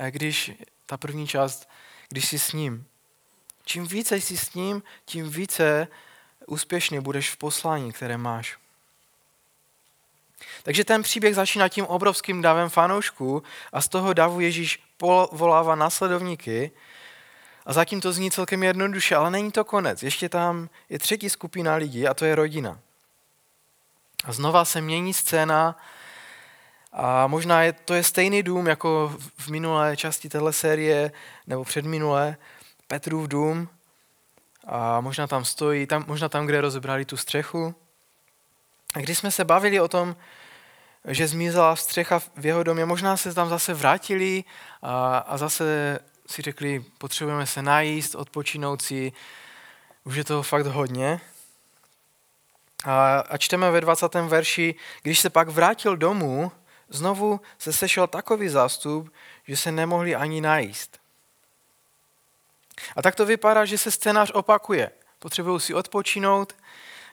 když 0.10 0.52
ta 0.86 0.98
první 0.98 1.28
část, 1.28 1.70
když 2.10 2.28
jsi 2.28 2.40
s 2.40 2.52
ním. 2.52 2.88
Čím 3.66 3.88
více 3.88 4.18
jsi 4.18 4.38
s 4.38 4.54
ním, 4.54 4.84
tím 5.06 5.30
více 5.30 5.88
úspěšně 6.48 7.02
budeš 7.02 7.30
v 7.30 7.38
poslání, 7.38 7.92
které 7.92 8.18
máš. 8.18 8.63
Takže 10.64 10.84
ten 10.84 11.04
příběh 11.04 11.36
začíná 11.36 11.70
tím 11.70 11.86
obrovským 11.86 12.42
davem 12.42 12.70
fanoušků 12.70 13.44
a 13.74 13.82
z 13.82 13.88
toho 13.88 14.14
davu 14.14 14.40
Ježíš 14.40 14.84
volává 15.32 15.76
následovníky 15.76 16.72
a 17.66 17.74
zatím 17.74 18.02
to 18.02 18.14
zní 18.14 18.32
celkem 18.32 18.64
jednoduše, 18.64 19.16
ale 19.16 19.32
není 19.32 19.52
to 19.52 19.64
konec. 19.64 20.04
Ještě 20.04 20.30
tam 20.30 20.70
je 20.90 21.00
třetí 21.00 21.30
skupina 21.30 21.76
lidí 21.76 22.08
a 22.08 22.14
to 22.14 22.26
je 22.26 22.36
rodina. 22.36 22.80
A 24.26 24.34
znova 24.34 24.66
se 24.66 24.82
mění 24.82 25.14
scéna 25.14 25.78
a 26.94 27.28
možná 27.28 27.64
je, 27.64 27.74
to 27.74 27.94
je 27.94 28.04
stejný 28.04 28.44
dům 28.44 28.68
jako 28.68 29.18
v 29.38 29.50
minulé 29.50 29.98
části 29.98 30.30
téhle 30.30 30.54
série 30.54 31.12
nebo 31.48 31.64
předminulé, 31.64 32.38
Petrův 32.88 33.28
dům 33.28 33.70
a 34.68 35.02
možná 35.02 35.28
tam 35.28 35.46
stojí, 35.46 35.88
tam, 35.88 36.04
možná 36.08 36.30
tam, 36.30 36.46
kde 36.46 36.62
rozebrali 36.62 37.06
tu 37.06 37.18
střechu. 37.18 37.76
A 38.94 39.00
když 39.00 39.18
jsme 39.18 39.32
se 39.32 39.46
bavili 39.46 39.80
o 39.80 39.88
tom, 39.88 40.16
že 41.08 41.28
zmizela 41.28 41.76
střecha 41.76 42.20
v 42.20 42.46
jeho 42.46 42.64
domě. 42.64 42.86
Možná 42.86 43.18
se 43.18 43.34
tam 43.34 43.50
zase 43.50 43.74
vrátili 43.74 44.44
a, 44.82 45.18
a 45.18 45.38
zase 45.38 46.00
si 46.28 46.42
řekli, 46.42 46.86
potřebujeme 46.98 47.46
se 47.46 47.62
najíst, 47.62 48.16
odpočinout 48.16 48.82
si. 48.82 49.12
Už 50.04 50.16
je 50.16 50.24
toho 50.24 50.44
fakt 50.44 50.66
hodně. 50.66 51.22
A, 52.86 53.20
a 53.20 53.38
čteme 53.38 53.72
ve 53.72 53.82
20. 53.82 54.16
verši, 54.16 54.76
když 55.02 55.20
se 55.20 55.30
pak 55.30 55.50
vrátil 55.50 55.98
domů, 55.98 56.52
znovu 56.90 57.42
se 57.58 57.74
sešel 57.74 58.08
takový 58.08 58.50
zástup, 58.50 59.14
že 59.48 59.58
se 59.58 59.72
nemohli 59.72 60.16
ani 60.16 60.42
najíst. 60.42 61.00
A 62.96 63.02
tak 63.02 63.16
to 63.16 63.26
vypadá, 63.26 63.66
že 63.66 63.78
se 63.78 63.92
scénář 63.92 64.32
opakuje. 64.32 64.92
Potřebují 65.20 65.60
si 65.60 65.74
odpočinout, 65.74 66.56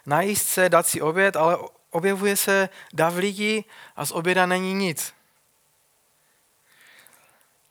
najíst 0.06 0.48
se, 0.48 0.68
dát 0.68 0.86
si 0.86 1.00
oběd, 1.00 1.36
ale 1.36 1.58
objevuje 1.90 2.36
se 2.36 2.68
dav 2.92 3.14
lidí 3.14 3.64
a 3.96 4.06
z 4.06 4.12
oběda 4.12 4.46
není 4.46 4.74
nic. 4.74 5.14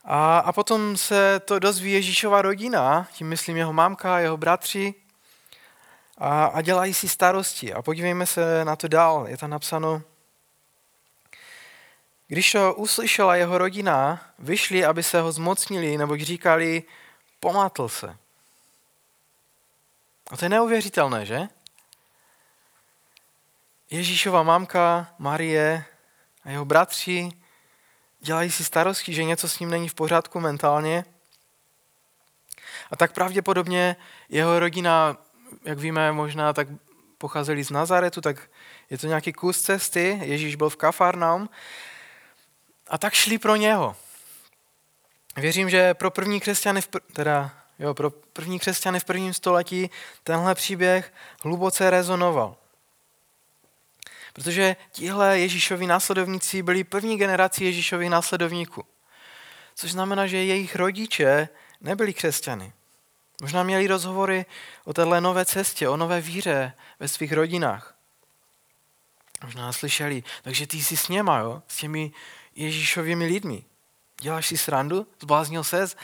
A, 0.05 0.39
a 0.39 0.51
potom 0.51 0.97
se 0.97 1.39
to 1.39 1.59
dozví 1.59 1.91
Ježíšova 1.91 2.41
rodina, 2.41 3.07
tím 3.13 3.27
myslím 3.27 3.57
jeho 3.57 3.73
mámka, 3.73 4.19
jeho 4.19 4.37
bratři, 4.37 4.93
a, 6.19 6.45
a 6.45 6.61
dělají 6.61 6.93
si 6.93 7.09
starosti. 7.09 7.73
A 7.73 7.81
podívejme 7.81 8.25
se 8.25 8.65
na 8.65 8.75
to 8.75 8.87
dál. 8.87 9.25
Je 9.27 9.37
tam 9.37 9.49
napsáno, 9.49 10.01
když 12.27 12.51
to 12.51 12.73
uslyšela 12.73 13.35
jeho 13.35 13.57
rodina, 13.57 14.21
vyšli, 14.39 14.85
aby 14.85 15.03
se 15.03 15.21
ho 15.21 15.31
zmocnili, 15.31 15.97
nebo 15.97 16.17
říkali, 16.17 16.83
pomátl 17.39 17.89
se. 17.89 18.17
A 20.31 20.37
to 20.37 20.45
je 20.45 20.49
neuvěřitelné, 20.49 21.25
že? 21.25 21.47
Ježíšova 23.91 24.43
mamka, 24.43 25.07
Marie 25.17 25.85
a 26.43 26.49
jeho 26.49 26.65
bratři 26.65 27.29
dělají 28.19 28.51
si 28.51 28.63
starosti, 28.63 29.13
že 29.13 29.23
něco 29.23 29.49
s 29.49 29.59
ním 29.59 29.69
není 29.69 29.89
v 29.89 29.93
pořádku 29.93 30.39
mentálně. 30.39 31.05
A 32.91 32.95
tak 32.95 33.13
pravděpodobně 33.13 33.95
jeho 34.29 34.59
rodina, 34.59 35.17
jak 35.63 35.79
víme, 35.79 36.11
možná 36.11 36.53
tak 36.53 36.67
pocházeli 37.17 37.63
z 37.63 37.69
Nazaretu, 37.69 38.21
tak 38.21 38.49
je 38.89 38.97
to 38.97 39.07
nějaký 39.07 39.33
kus 39.33 39.61
cesty, 39.61 40.19
Ježíš 40.23 40.55
byl 40.55 40.69
v 40.69 40.75
Kafarnaum 40.75 41.49
a 42.87 42.97
tak 42.97 43.13
šli 43.13 43.37
pro 43.37 43.55
něho. 43.55 43.95
Věřím, 45.35 45.69
že 45.69 45.93
pro 45.93 46.11
první 46.11 46.39
křesťany, 46.39 46.81
v 46.81 46.89
pr- 46.89 47.13
teda, 47.13 47.51
jo, 47.79 47.93
pro 47.93 48.09
první 48.09 48.59
křesťany 48.59 48.99
v 48.99 49.05
prvním 49.05 49.33
století 49.33 49.89
tenhle 50.23 50.55
příběh 50.55 51.13
hluboce 51.43 51.89
rezonoval. 51.89 52.55
Protože 54.39 54.75
tihle 54.91 55.39
Ježíšovi 55.39 55.87
následovníci 55.87 56.63
byli 56.63 56.83
první 56.83 57.17
generaci 57.17 57.65
Ježíšových 57.65 58.09
následovníků. 58.09 58.85
Což 59.75 59.91
znamená, 59.91 60.27
že 60.27 60.37
jejich 60.43 60.75
rodiče 60.75 61.49
nebyli 61.81 62.13
křesťany. 62.13 62.73
Možná 63.41 63.63
měli 63.63 63.87
rozhovory 63.87 64.45
o 64.85 64.93
téhle 64.93 65.21
nové 65.21 65.45
cestě, 65.45 65.89
o 65.89 65.97
nové 65.97 66.21
víře 66.21 66.73
ve 66.99 67.07
svých 67.07 67.33
rodinách. 67.33 67.95
Možná 69.43 69.73
slyšeli, 69.73 70.23
takže 70.41 70.67
ty 70.67 70.77
jsi 70.77 70.97
s 70.97 71.07
něma, 71.07 71.39
jo? 71.39 71.63
s 71.67 71.77
těmi 71.77 72.11
Ježíšovými 72.55 73.25
lidmi. 73.25 73.63
Děláš 74.21 74.47
si 74.47 74.57
srandu? 74.57 75.07
Zbláznil 75.21 75.63
ses? 75.63 75.95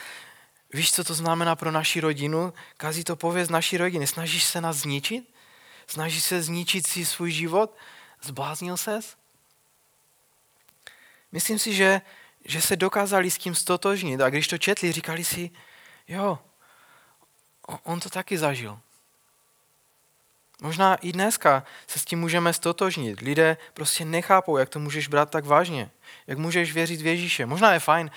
Víš, 0.72 0.92
co 0.92 1.04
to 1.04 1.14
znamená 1.14 1.56
pro 1.56 1.70
naši 1.70 2.00
rodinu? 2.00 2.52
Kazí 2.76 3.04
to 3.04 3.16
pověst 3.16 3.48
naší 3.48 3.76
rodiny. 3.76 4.06
Snažíš 4.06 4.44
se 4.44 4.60
nás 4.60 4.76
zničit? 4.76 5.34
Snažíš 5.86 6.22
se 6.22 6.42
zničit 6.42 6.86
si 6.86 7.04
svůj 7.04 7.30
život? 7.30 7.76
Zbláznil 8.22 8.76
ses? 8.76 9.16
Myslím 11.32 11.58
si, 11.58 11.74
že, 11.74 12.00
že 12.44 12.60
se 12.60 12.76
dokázali 12.76 13.30
s 13.30 13.38
tím 13.38 13.54
stotožnit 13.54 14.20
a 14.20 14.30
když 14.30 14.48
to 14.48 14.58
četli, 14.58 14.92
říkali 14.92 15.24
si, 15.24 15.50
jo, 16.08 16.38
on 17.82 18.00
to 18.00 18.10
taky 18.10 18.38
zažil. 18.38 18.78
Možná 20.62 20.94
i 20.94 21.12
dneska 21.12 21.64
se 21.86 21.98
s 21.98 22.04
tím 22.04 22.20
můžeme 22.20 22.52
stotožnit. 22.52 23.20
Lidé 23.20 23.56
prostě 23.74 24.04
nechápou, 24.04 24.56
jak 24.56 24.68
to 24.68 24.78
můžeš 24.78 25.08
brát 25.08 25.30
tak 25.30 25.44
vážně. 25.44 25.90
Jak 26.26 26.38
můžeš 26.38 26.72
věřit 26.72 27.00
v 27.00 27.06
Ježíše. 27.06 27.46
Možná 27.46 27.72
je 27.72 27.80
fajn 27.80 28.10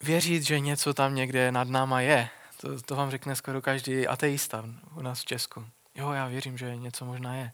věřit, 0.00 0.42
že 0.42 0.60
něco 0.60 0.94
tam 0.94 1.14
někde 1.14 1.52
nad 1.52 1.68
náma 1.68 2.00
je. 2.00 2.28
To, 2.60 2.82
to 2.82 2.96
vám 2.96 3.10
řekne 3.10 3.36
skoro 3.36 3.62
každý 3.62 4.06
ateista 4.06 4.64
u 4.94 5.02
nás 5.02 5.20
v 5.20 5.24
Česku. 5.24 5.66
Jo, 5.94 6.12
já 6.12 6.26
věřím, 6.26 6.58
že 6.58 6.76
něco 6.76 7.04
možná 7.04 7.34
je. 7.34 7.52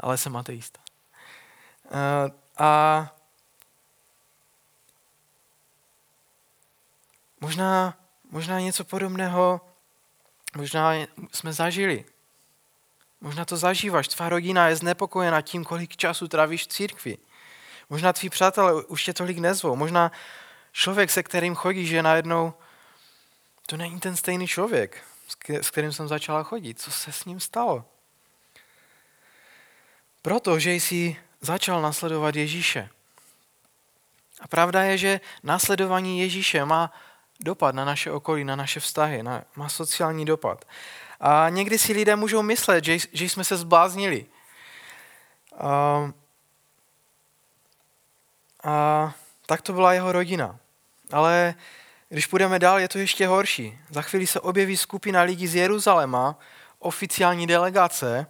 Ale 0.00 0.18
jsem 0.18 0.36
ateista. 0.36 0.80
Uh, 1.84 2.30
a 2.58 3.12
možná, 7.40 7.98
možná 8.30 8.60
něco 8.60 8.84
podobného 8.84 9.60
možná 10.56 10.92
jsme 11.32 11.52
zažili. 11.52 12.04
Možná 13.20 13.44
to 13.44 13.56
zažíváš. 13.56 14.08
Tvá 14.08 14.28
rodina 14.28 14.68
je 14.68 14.76
znepokojena 14.76 15.42
tím, 15.42 15.64
kolik 15.64 15.96
času 15.96 16.28
trávíš 16.28 16.64
v 16.64 16.66
církvi. 16.66 17.18
Možná 17.90 18.12
tví 18.12 18.30
přátelé 18.30 18.84
už 18.84 19.04
tě 19.04 19.12
tolik 19.12 19.38
nezvou. 19.38 19.76
Možná 19.76 20.12
člověk, 20.72 21.10
se 21.10 21.22
kterým 21.22 21.54
chodíš, 21.54 21.88
že 21.88 22.02
najednou 22.02 22.54
to 23.66 23.76
není 23.76 24.00
ten 24.00 24.16
stejný 24.16 24.48
člověk, 24.48 25.02
s 25.48 25.70
kterým 25.70 25.92
jsem 25.92 26.08
začala 26.08 26.42
chodit. 26.42 26.80
Co 26.80 26.90
se 26.90 27.12
s 27.12 27.24
ním 27.24 27.40
stalo? 27.40 27.84
Protože 30.22 30.72
jsi 30.72 31.16
začal 31.40 31.82
nasledovat 31.82 32.36
Ježíše. 32.36 32.88
A 34.40 34.48
pravda 34.48 34.82
je, 34.82 34.98
že 34.98 35.20
následování 35.42 36.20
Ježíše 36.20 36.64
má 36.64 36.92
dopad 37.40 37.74
na 37.74 37.84
naše 37.84 38.10
okolí, 38.10 38.44
na 38.44 38.56
naše 38.56 38.80
vztahy, 38.80 39.22
na, 39.22 39.44
má 39.56 39.68
sociální 39.68 40.24
dopad. 40.24 40.64
A 41.20 41.48
někdy 41.48 41.78
si 41.78 41.92
lidé 41.92 42.16
můžou 42.16 42.42
myslet, 42.42 42.84
že, 42.84 42.98
že 43.12 43.24
jsme 43.24 43.44
se 43.44 43.56
zbláznili. 43.56 44.26
A, 45.58 46.12
a 48.64 49.14
tak 49.46 49.62
to 49.62 49.72
byla 49.72 49.92
jeho 49.92 50.12
rodina. 50.12 50.58
Ale 51.12 51.54
když 52.08 52.26
půjdeme 52.26 52.58
dál, 52.58 52.78
je 52.78 52.88
to 52.88 52.98
ještě 52.98 53.26
horší. 53.26 53.78
Za 53.90 54.02
chvíli 54.02 54.26
se 54.26 54.40
objeví 54.40 54.76
skupina 54.76 55.22
lidí 55.22 55.46
z 55.46 55.54
Jeruzaléma, 55.54 56.38
oficiální 56.78 57.46
delegace 57.46 58.26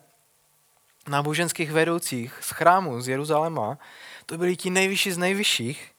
náboženských 1.11 1.71
vedoucích 1.73 2.35
z 2.41 2.51
chrámu 2.51 3.01
z 3.01 3.09
Jeruzaléma. 3.09 3.79
To 4.27 4.39
byli 4.39 4.57
ti 4.57 4.71
nejvyšší 4.71 5.13
z 5.13 5.19
nejvyšších 5.19 5.93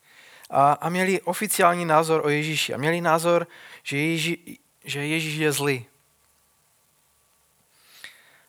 a, 0.50 0.72
a 0.72 0.90
měli 0.90 1.22
oficiální 1.22 1.86
názor 1.86 2.26
o 2.26 2.30
Ježíši. 2.30 2.74
A 2.74 2.78
měli 2.78 3.02
názor, 3.02 3.48
že, 3.84 3.98
Ježí, 3.98 4.60
že 4.86 5.06
Ježíš 5.06 5.36
je 5.36 5.52
zlý. 5.52 5.86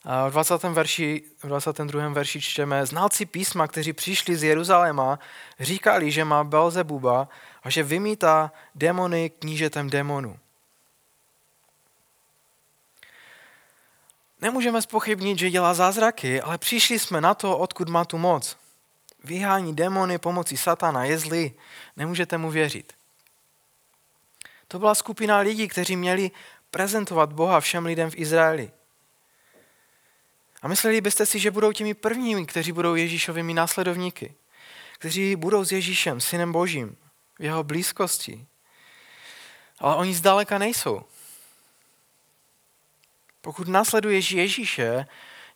A 0.04 0.28
v 0.28 0.32
20. 0.32 0.62
Verši, 0.62 1.22
v 1.42 1.46
22. 1.46 2.08
verši 2.08 2.40
čteme, 2.40 2.86
znalci 2.86 3.26
písma, 3.26 3.68
kteří 3.68 3.92
přišli 3.92 4.36
z 4.36 4.42
Jeruzaléma, 4.42 5.18
říkali, 5.60 6.10
že 6.10 6.24
má 6.24 6.44
Belzebuba 6.44 7.28
a 7.62 7.70
že 7.70 7.82
vymítá 7.82 8.52
demony 8.74 9.30
knížetem 9.30 9.90
demonu. 9.90 10.38
Nemůžeme 14.42 14.82
spochybnit, 14.82 15.38
že 15.38 15.50
dělá 15.50 15.74
zázraky, 15.74 16.40
ale 16.40 16.58
přišli 16.58 16.98
jsme 16.98 17.20
na 17.20 17.34
to, 17.34 17.58
odkud 17.58 17.88
má 17.88 18.04
tu 18.04 18.18
moc. 18.18 18.56
Vyhání 19.24 19.76
demony 19.76 20.18
pomocí 20.18 20.56
satana, 20.56 21.04
je 21.04 21.18
zlý, 21.18 21.52
nemůžete 21.96 22.38
mu 22.38 22.50
věřit. 22.50 22.92
To 24.68 24.78
byla 24.78 24.94
skupina 24.94 25.38
lidí, 25.38 25.68
kteří 25.68 25.96
měli 25.96 26.30
prezentovat 26.70 27.32
Boha 27.32 27.60
všem 27.60 27.86
lidem 27.86 28.10
v 28.10 28.16
Izraeli. 28.16 28.70
A 30.62 30.68
mysleli 30.68 31.00
byste 31.00 31.26
si, 31.26 31.38
že 31.38 31.50
budou 31.50 31.72
těmi 31.72 31.94
prvními, 31.94 32.46
kteří 32.46 32.72
budou 32.72 32.94
Ježíšovými 32.94 33.54
následovníky, 33.54 34.34
kteří 34.98 35.36
budou 35.36 35.64
s 35.64 35.72
Ježíšem, 35.72 36.20
synem 36.20 36.52
Božím, 36.52 36.96
v 37.38 37.44
jeho 37.44 37.64
blízkosti. 37.64 38.46
Ale 39.78 39.96
oni 39.96 40.14
zdaleka 40.14 40.58
nejsou. 40.58 41.04
Pokud 43.42 43.68
následuješ 43.68 44.30
Ježíše, 44.30 45.06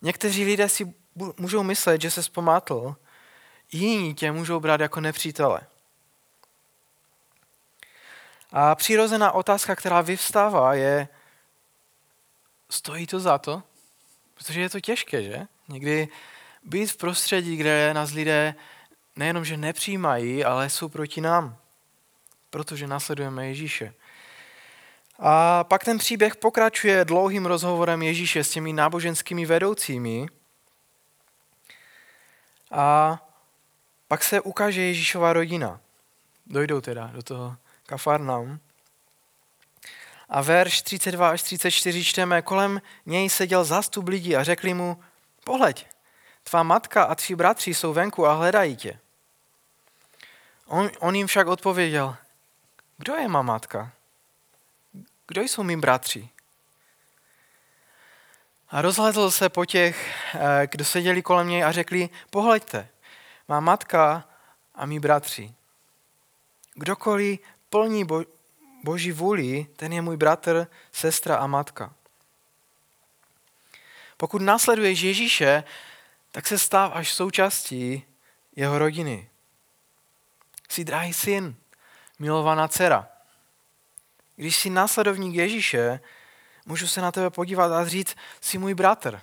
někteří 0.02 0.44
lidé 0.44 0.68
si 0.68 0.94
můžou 1.36 1.62
myslet, 1.62 2.00
že 2.00 2.10
se 2.10 2.22
zpomátl, 2.22 2.96
jiní 3.72 4.14
tě 4.14 4.32
můžou 4.32 4.60
brát 4.60 4.80
jako 4.80 5.00
nepřítele. 5.00 5.60
A 8.52 8.74
přirozená 8.74 9.32
otázka, 9.32 9.76
která 9.76 10.00
vyvstává, 10.00 10.74
je, 10.74 11.08
stojí 12.70 13.06
to 13.06 13.20
za 13.20 13.38
to? 13.38 13.62
Protože 14.34 14.60
je 14.60 14.70
to 14.70 14.80
těžké, 14.80 15.22
že? 15.22 15.46
Někdy 15.68 16.08
být 16.62 16.86
v 16.86 16.96
prostředí, 16.96 17.56
kde 17.56 17.94
nás 17.94 18.10
lidé 18.10 18.54
nejenom, 19.16 19.44
že 19.44 19.56
nepřijímají, 19.56 20.44
ale 20.44 20.70
jsou 20.70 20.88
proti 20.88 21.20
nám, 21.20 21.56
protože 22.50 22.86
následujeme 22.86 23.46
Ježíše. 23.46 23.94
A 25.18 25.64
pak 25.64 25.84
ten 25.84 25.98
příběh 25.98 26.36
pokračuje 26.36 27.04
dlouhým 27.04 27.46
rozhovorem 27.46 28.02
Ježíše 28.02 28.44
s 28.44 28.50
těmi 28.50 28.72
náboženskými 28.72 29.46
vedoucími. 29.46 30.26
A 32.70 33.18
pak 34.08 34.24
se 34.24 34.40
ukáže 34.40 34.82
Ježíšova 34.82 35.32
rodina. 35.32 35.80
Dojdou 36.46 36.80
teda 36.80 37.06
do 37.06 37.22
toho 37.22 37.56
Kafarnaum. 37.86 38.60
A 40.28 40.42
verš 40.42 40.82
32 40.82 41.30
až 41.30 41.42
34 41.42 42.04
čteme, 42.04 42.42
kolem 42.42 42.82
něj 43.06 43.30
seděl 43.30 43.64
zástup 43.64 44.08
lidí 44.08 44.36
a 44.36 44.44
řekli 44.44 44.74
mu, 44.74 45.00
pohleď, 45.44 45.86
tvá 46.42 46.62
matka 46.62 47.02
a 47.04 47.14
tví 47.14 47.34
bratři 47.34 47.74
jsou 47.74 47.92
venku 47.92 48.26
a 48.26 48.34
hledají 48.34 48.76
tě. 48.76 48.98
On, 50.66 50.90
on 50.98 51.14
jim 51.14 51.26
však 51.26 51.46
odpověděl, 51.46 52.16
kdo 52.98 53.14
je 53.14 53.28
má 53.28 53.42
matka? 53.42 53.92
Kdo 55.28 55.42
jsou 55.42 55.62
mým 55.62 55.80
bratři? 55.80 56.28
A 58.68 58.82
rozhledl 58.82 59.30
se 59.30 59.48
po 59.48 59.64
těch, 59.64 60.14
eh, 60.34 60.66
kdo 60.70 60.84
seděli 60.84 61.22
kolem 61.22 61.48
něj 61.48 61.64
a 61.64 61.72
řekli, 61.72 62.10
pohleďte, 62.30 62.88
má 63.48 63.60
matka 63.60 64.28
a 64.74 64.86
mý 64.86 65.00
bratři. 65.00 65.54
Kdokoliv 66.74 67.40
plní 67.70 68.04
bo, 68.04 68.24
boží 68.84 69.12
vůli, 69.12 69.66
ten 69.76 69.92
je 69.92 70.02
můj 70.02 70.16
bratr, 70.16 70.66
sestra 70.92 71.36
a 71.36 71.46
matka. 71.46 71.94
Pokud 74.16 74.42
následuješ 74.42 75.00
Ježíše, 75.00 75.64
tak 76.32 76.46
se 76.46 76.58
stáváš 76.58 77.12
součástí 77.14 78.04
jeho 78.56 78.78
rodiny. 78.78 79.30
Jsi 80.68 80.84
drahý 80.84 81.12
syn, 81.12 81.56
milovaná 82.18 82.68
dcera. 82.68 83.15
Když 84.36 84.56
jsi 84.56 84.70
následovník 84.70 85.34
Ježíše, 85.34 86.00
můžu 86.66 86.88
se 86.88 87.00
na 87.00 87.12
tebe 87.12 87.30
podívat 87.30 87.72
a 87.72 87.88
říct, 87.88 88.16
jsi 88.40 88.58
můj 88.58 88.74
bratr. 88.74 89.20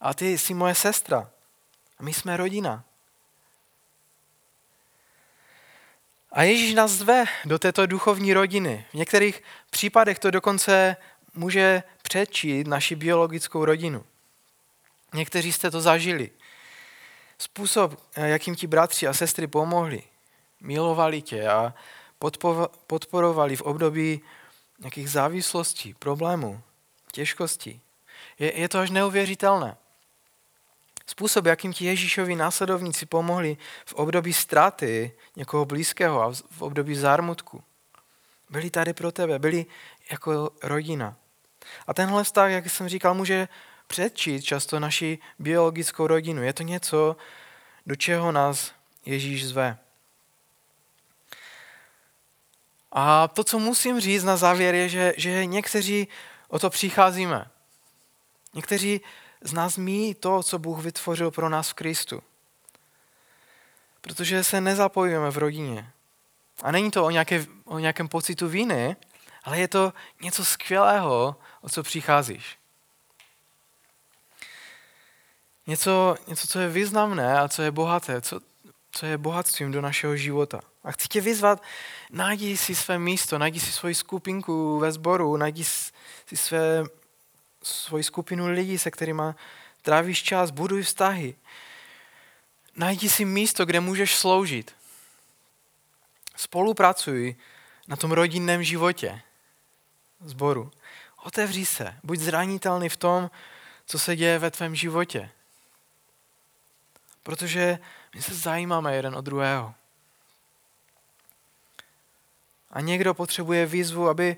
A 0.00 0.14
ty 0.14 0.38
jsi 0.38 0.54
moje 0.54 0.74
sestra. 0.74 1.30
A 1.98 2.02
my 2.02 2.14
jsme 2.14 2.36
rodina. 2.36 2.84
A 6.32 6.42
Ježíš 6.42 6.74
nás 6.74 6.90
zve 6.90 7.24
do 7.44 7.58
této 7.58 7.86
duchovní 7.86 8.34
rodiny. 8.34 8.86
V 8.90 8.94
některých 8.94 9.42
případech 9.70 10.18
to 10.18 10.30
dokonce 10.30 10.96
může 11.34 11.82
předčít 12.02 12.66
naši 12.66 12.94
biologickou 12.94 13.64
rodinu. 13.64 14.04
Někteří 15.14 15.52
jste 15.52 15.70
to 15.70 15.80
zažili. 15.80 16.30
Způsob, 17.38 18.00
jakým 18.16 18.56
ti 18.56 18.66
bratři 18.66 19.06
a 19.06 19.12
sestry 19.12 19.46
pomohli, 19.46 20.02
milovali 20.60 21.22
tě 21.22 21.48
a 21.48 21.74
podporovali 22.86 23.56
v 23.56 23.62
období 23.62 24.20
nějakých 24.78 25.10
závislostí, 25.10 25.94
problémů, 25.94 26.62
těžkostí. 27.12 27.80
Je, 28.38 28.60
je 28.60 28.68
to 28.68 28.78
až 28.78 28.90
neuvěřitelné. 28.90 29.76
Způsob, 31.06 31.46
jakým 31.46 31.72
ti 31.72 31.84
Ježíšovi 31.84 32.34
následovníci 32.36 33.06
pomohli 33.06 33.56
v 33.86 33.94
období 33.94 34.32
ztráty 34.32 35.12
někoho 35.36 35.64
blízkého 35.64 36.22
a 36.22 36.32
v 36.50 36.62
období 36.62 36.94
zármutku. 36.94 37.62
Byli 38.50 38.70
tady 38.70 38.92
pro 38.92 39.12
tebe, 39.12 39.38
byli 39.38 39.66
jako 40.10 40.50
rodina. 40.62 41.16
A 41.86 41.94
tenhle 41.94 42.24
vztah, 42.24 42.50
jak 42.50 42.70
jsem 42.70 42.88
říkal, 42.88 43.14
může 43.14 43.48
předčít 43.86 44.44
často 44.44 44.80
naši 44.80 45.18
biologickou 45.38 46.06
rodinu. 46.06 46.42
Je 46.42 46.52
to 46.52 46.62
něco, 46.62 47.16
do 47.86 47.96
čeho 47.96 48.32
nás 48.32 48.72
Ježíš 49.06 49.46
zve. 49.46 49.78
A 52.94 53.28
to, 53.28 53.44
co 53.44 53.58
musím 53.58 54.00
říct 54.00 54.24
na 54.24 54.36
závěr, 54.36 54.74
je, 54.74 54.88
že, 54.88 55.14
že 55.16 55.46
někteří 55.46 56.08
o 56.48 56.58
to 56.58 56.70
přicházíme. 56.70 57.50
Někteří 58.54 59.00
z 59.40 59.52
nás 59.52 59.76
mí 59.76 60.14
to, 60.14 60.42
co 60.42 60.58
Bůh 60.58 60.82
vytvořil 60.82 61.30
pro 61.30 61.48
nás 61.48 61.70
v 61.70 61.74
Kristu. 61.74 62.22
Protože 64.00 64.44
se 64.44 64.60
nezapojujeme 64.60 65.30
v 65.30 65.38
rodině. 65.38 65.90
A 66.62 66.70
není 66.70 66.90
to 66.90 67.04
o, 67.04 67.10
nějaké, 67.10 67.46
o 67.64 67.78
nějakém 67.78 68.08
pocitu 68.08 68.48
viny, 68.48 68.96
ale 69.44 69.58
je 69.58 69.68
to 69.68 69.92
něco 70.20 70.44
skvělého, 70.44 71.36
o 71.60 71.68
co 71.68 71.82
přicházíš. 71.82 72.58
Něco, 75.66 76.16
něco, 76.26 76.46
co 76.46 76.58
je 76.58 76.68
významné 76.68 77.38
a 77.38 77.48
co 77.48 77.62
je 77.62 77.70
bohaté, 77.70 78.20
co, 78.20 78.40
co 78.94 79.06
je 79.06 79.18
bohatstvím 79.18 79.72
do 79.72 79.80
našeho 79.80 80.16
života. 80.16 80.60
A 80.84 80.92
chci 80.92 81.08
tě 81.08 81.20
vyzvat, 81.20 81.62
najdi 82.10 82.56
si 82.56 82.74
své 82.74 82.98
místo, 82.98 83.38
najdi 83.38 83.60
si 83.60 83.72
svoji 83.72 83.94
skupinku 83.94 84.78
ve 84.78 84.92
sboru, 84.92 85.36
najdi 85.36 85.64
si 85.64 86.36
své 86.36 86.84
svoji 87.62 88.04
skupinu 88.04 88.46
lidí, 88.46 88.78
se 88.78 88.90
kterými 88.90 89.22
trávíš 89.82 90.22
čas, 90.22 90.50
buduj 90.50 90.82
vztahy. 90.82 91.34
Najdi 92.76 93.08
si 93.08 93.24
místo, 93.24 93.66
kde 93.66 93.80
můžeš 93.80 94.16
sloužit. 94.16 94.74
Spolupracuj 96.36 97.36
na 97.88 97.96
tom 97.96 98.12
rodinném 98.12 98.62
životě 98.62 99.20
zboru. 100.20 100.70
Otevři 101.22 101.66
se, 101.66 101.94
buď 102.02 102.18
zranitelný 102.18 102.88
v 102.88 102.96
tom, 102.96 103.30
co 103.86 103.98
se 103.98 104.16
děje 104.16 104.38
ve 104.38 104.50
tvém 104.50 104.74
životě. 104.74 105.30
Protože 107.24 107.78
my 108.14 108.22
se 108.22 108.34
zajímáme 108.34 108.96
jeden 108.96 109.16
o 109.16 109.20
druhého. 109.20 109.74
A 112.70 112.80
někdo 112.80 113.14
potřebuje 113.14 113.66
výzvu, 113.66 114.08
aby 114.08 114.36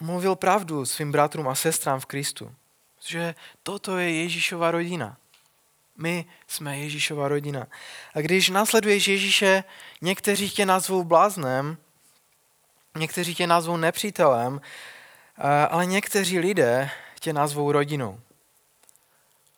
mluvil 0.00 0.36
pravdu 0.36 0.86
svým 0.86 1.12
bratrům 1.12 1.48
a 1.48 1.54
sestrám 1.54 2.00
v 2.00 2.06
Kristu. 2.06 2.54
Že 3.00 3.34
toto 3.62 3.98
je 3.98 4.22
Ježíšova 4.22 4.70
rodina. 4.70 5.16
My 5.96 6.24
jsme 6.46 6.78
Ježíšova 6.78 7.28
rodina. 7.28 7.66
A 8.14 8.20
když 8.20 8.48
následuješ 8.48 9.08
Ježíše, 9.08 9.64
někteří 10.02 10.50
tě 10.50 10.66
nazvou 10.66 11.04
bláznem, 11.04 11.78
někteří 12.96 13.34
tě 13.34 13.46
nazvou 13.46 13.76
nepřítelem, 13.76 14.60
ale 15.70 15.86
někteří 15.86 16.38
lidé 16.38 16.90
tě 17.20 17.32
nazvou 17.32 17.72
rodinou. 17.72 18.20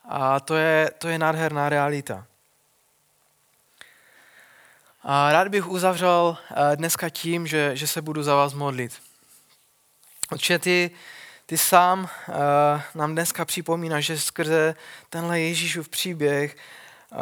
A 0.04 0.40
to 0.40 0.56
je, 0.56 0.90
to 0.98 1.08
je 1.08 1.18
nádherná 1.18 1.68
realita. 1.68 2.26
A 5.02 5.32
rád 5.32 5.48
bych 5.48 5.68
uzavřel 5.68 6.38
dneska 6.74 7.08
tím, 7.08 7.46
že, 7.46 7.76
že 7.76 7.86
se 7.86 8.02
budu 8.02 8.22
za 8.22 8.34
vás 8.34 8.54
modlit. 8.54 9.02
Otče, 10.30 10.58
ty, 10.58 10.90
ty 11.46 11.58
sám 11.58 12.00
uh, 12.00 12.36
nám 12.94 13.12
dneska 13.12 13.44
připomínáš, 13.44 14.04
že 14.04 14.20
skrze 14.20 14.74
tenhle 15.08 15.40
Ježíšův 15.40 15.88
příběh, 15.88 16.56
uh, 17.12 17.18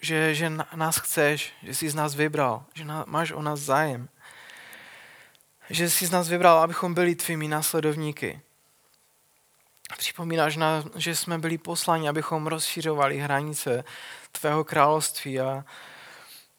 že, 0.00 0.34
že 0.34 0.52
nás 0.74 0.98
chceš, 0.98 1.52
že 1.62 1.74
jsi 1.74 1.90
z 1.90 1.94
nás 1.94 2.14
vybral, 2.14 2.64
že 2.74 2.84
na, 2.84 3.04
máš 3.06 3.32
o 3.32 3.42
nás 3.42 3.60
zájem. 3.60 4.08
Že 5.70 5.90
jsi 5.90 6.06
z 6.06 6.10
nás 6.10 6.28
vybral, 6.28 6.58
abychom 6.58 6.94
byli 6.94 7.14
tvými 7.14 7.48
následovníky. 7.48 8.40
Připomínáš 9.98 10.56
nám, 10.56 10.90
že 10.96 11.16
jsme 11.16 11.38
byli 11.38 11.58
posláni, 11.58 12.08
abychom 12.08 12.46
rozšířovali 12.46 13.18
hranice 13.18 13.84
tvého 14.32 14.64
království 14.64 15.40
a, 15.40 15.64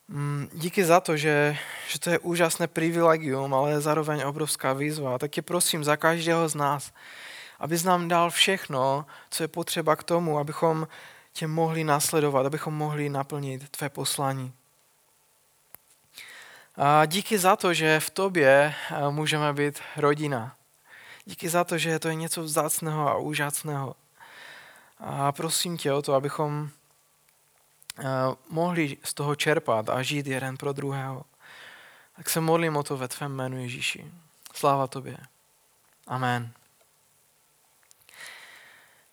Mm, 0.09 0.49
díky 0.53 0.85
za 0.85 0.99
to, 0.99 1.17
že, 1.17 1.57
že 1.87 1.99
to 1.99 2.09
je 2.09 2.19
úžasné 2.19 2.67
privilegium, 2.67 3.53
ale 3.53 3.81
zároveň 3.81 4.23
obrovská 4.23 4.73
výzva. 4.73 5.17
Tak 5.17 5.31
tě 5.31 5.41
prosím 5.41 5.83
za 5.83 5.97
každého 5.97 6.49
z 6.49 6.55
nás, 6.55 6.91
abys 7.59 7.83
nám 7.83 8.07
dal 8.07 8.29
všechno, 8.29 9.05
co 9.29 9.43
je 9.43 9.47
potřeba 9.47 9.95
k 9.95 10.03
tomu, 10.03 10.39
abychom 10.39 10.87
tě 11.33 11.47
mohli 11.47 11.83
nasledovat, 11.83 12.45
abychom 12.45 12.73
mohli 12.73 13.09
naplnit 13.09 13.69
tvé 13.69 13.89
poslání. 13.89 14.53
A 16.75 17.05
díky 17.05 17.37
za 17.37 17.55
to, 17.55 17.73
že 17.73 17.99
v 17.99 18.09
tobě 18.09 18.73
eh, 18.91 19.09
můžeme 19.09 19.53
být 19.53 19.79
rodina. 19.97 20.56
Díky 21.27 21.49
za 21.49 21.63
to, 21.63 21.77
že 21.77 21.99
to 21.99 22.07
je 22.07 22.15
něco 22.15 22.43
vzácného 22.43 23.09
a 23.09 23.17
úžasného. 23.17 23.95
A 24.99 25.31
prosím 25.31 25.77
tě 25.77 25.93
o 25.93 26.01
to, 26.01 26.13
abychom 26.13 26.69
Eh, 27.99 28.35
mohli 28.49 28.97
z 29.03 29.13
toho 29.13 29.35
čerpat 29.35 29.89
a 29.89 30.03
žít 30.03 30.27
jeden 30.27 30.57
pro 30.57 30.73
druhého. 30.73 31.23
Tak 32.15 32.29
se 32.29 32.41
modlím 32.41 32.77
o 32.77 32.83
to 32.83 32.97
ve 32.97 33.07
tvém 33.07 33.31
jménu 33.31 33.57
Ježíši. 33.57 34.11
Sláva 34.53 34.87
tobě. 34.87 35.17
Amen. 36.07 36.51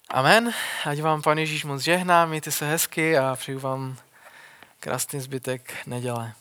Amen. 0.09 0.55
Ať 0.85 1.01
vám 1.01 1.23
Pan 1.23 1.39
Ježíš 1.39 1.65
moc 1.65 1.83
žehná, 1.83 2.27
mějte 2.27 2.51
se 2.51 2.67
hezky 2.67 3.19
a 3.19 3.37
přeju 3.37 3.61
vám 3.61 3.97
krásný 4.81 5.21
zbytek 5.21 5.87
neděle. 5.87 6.33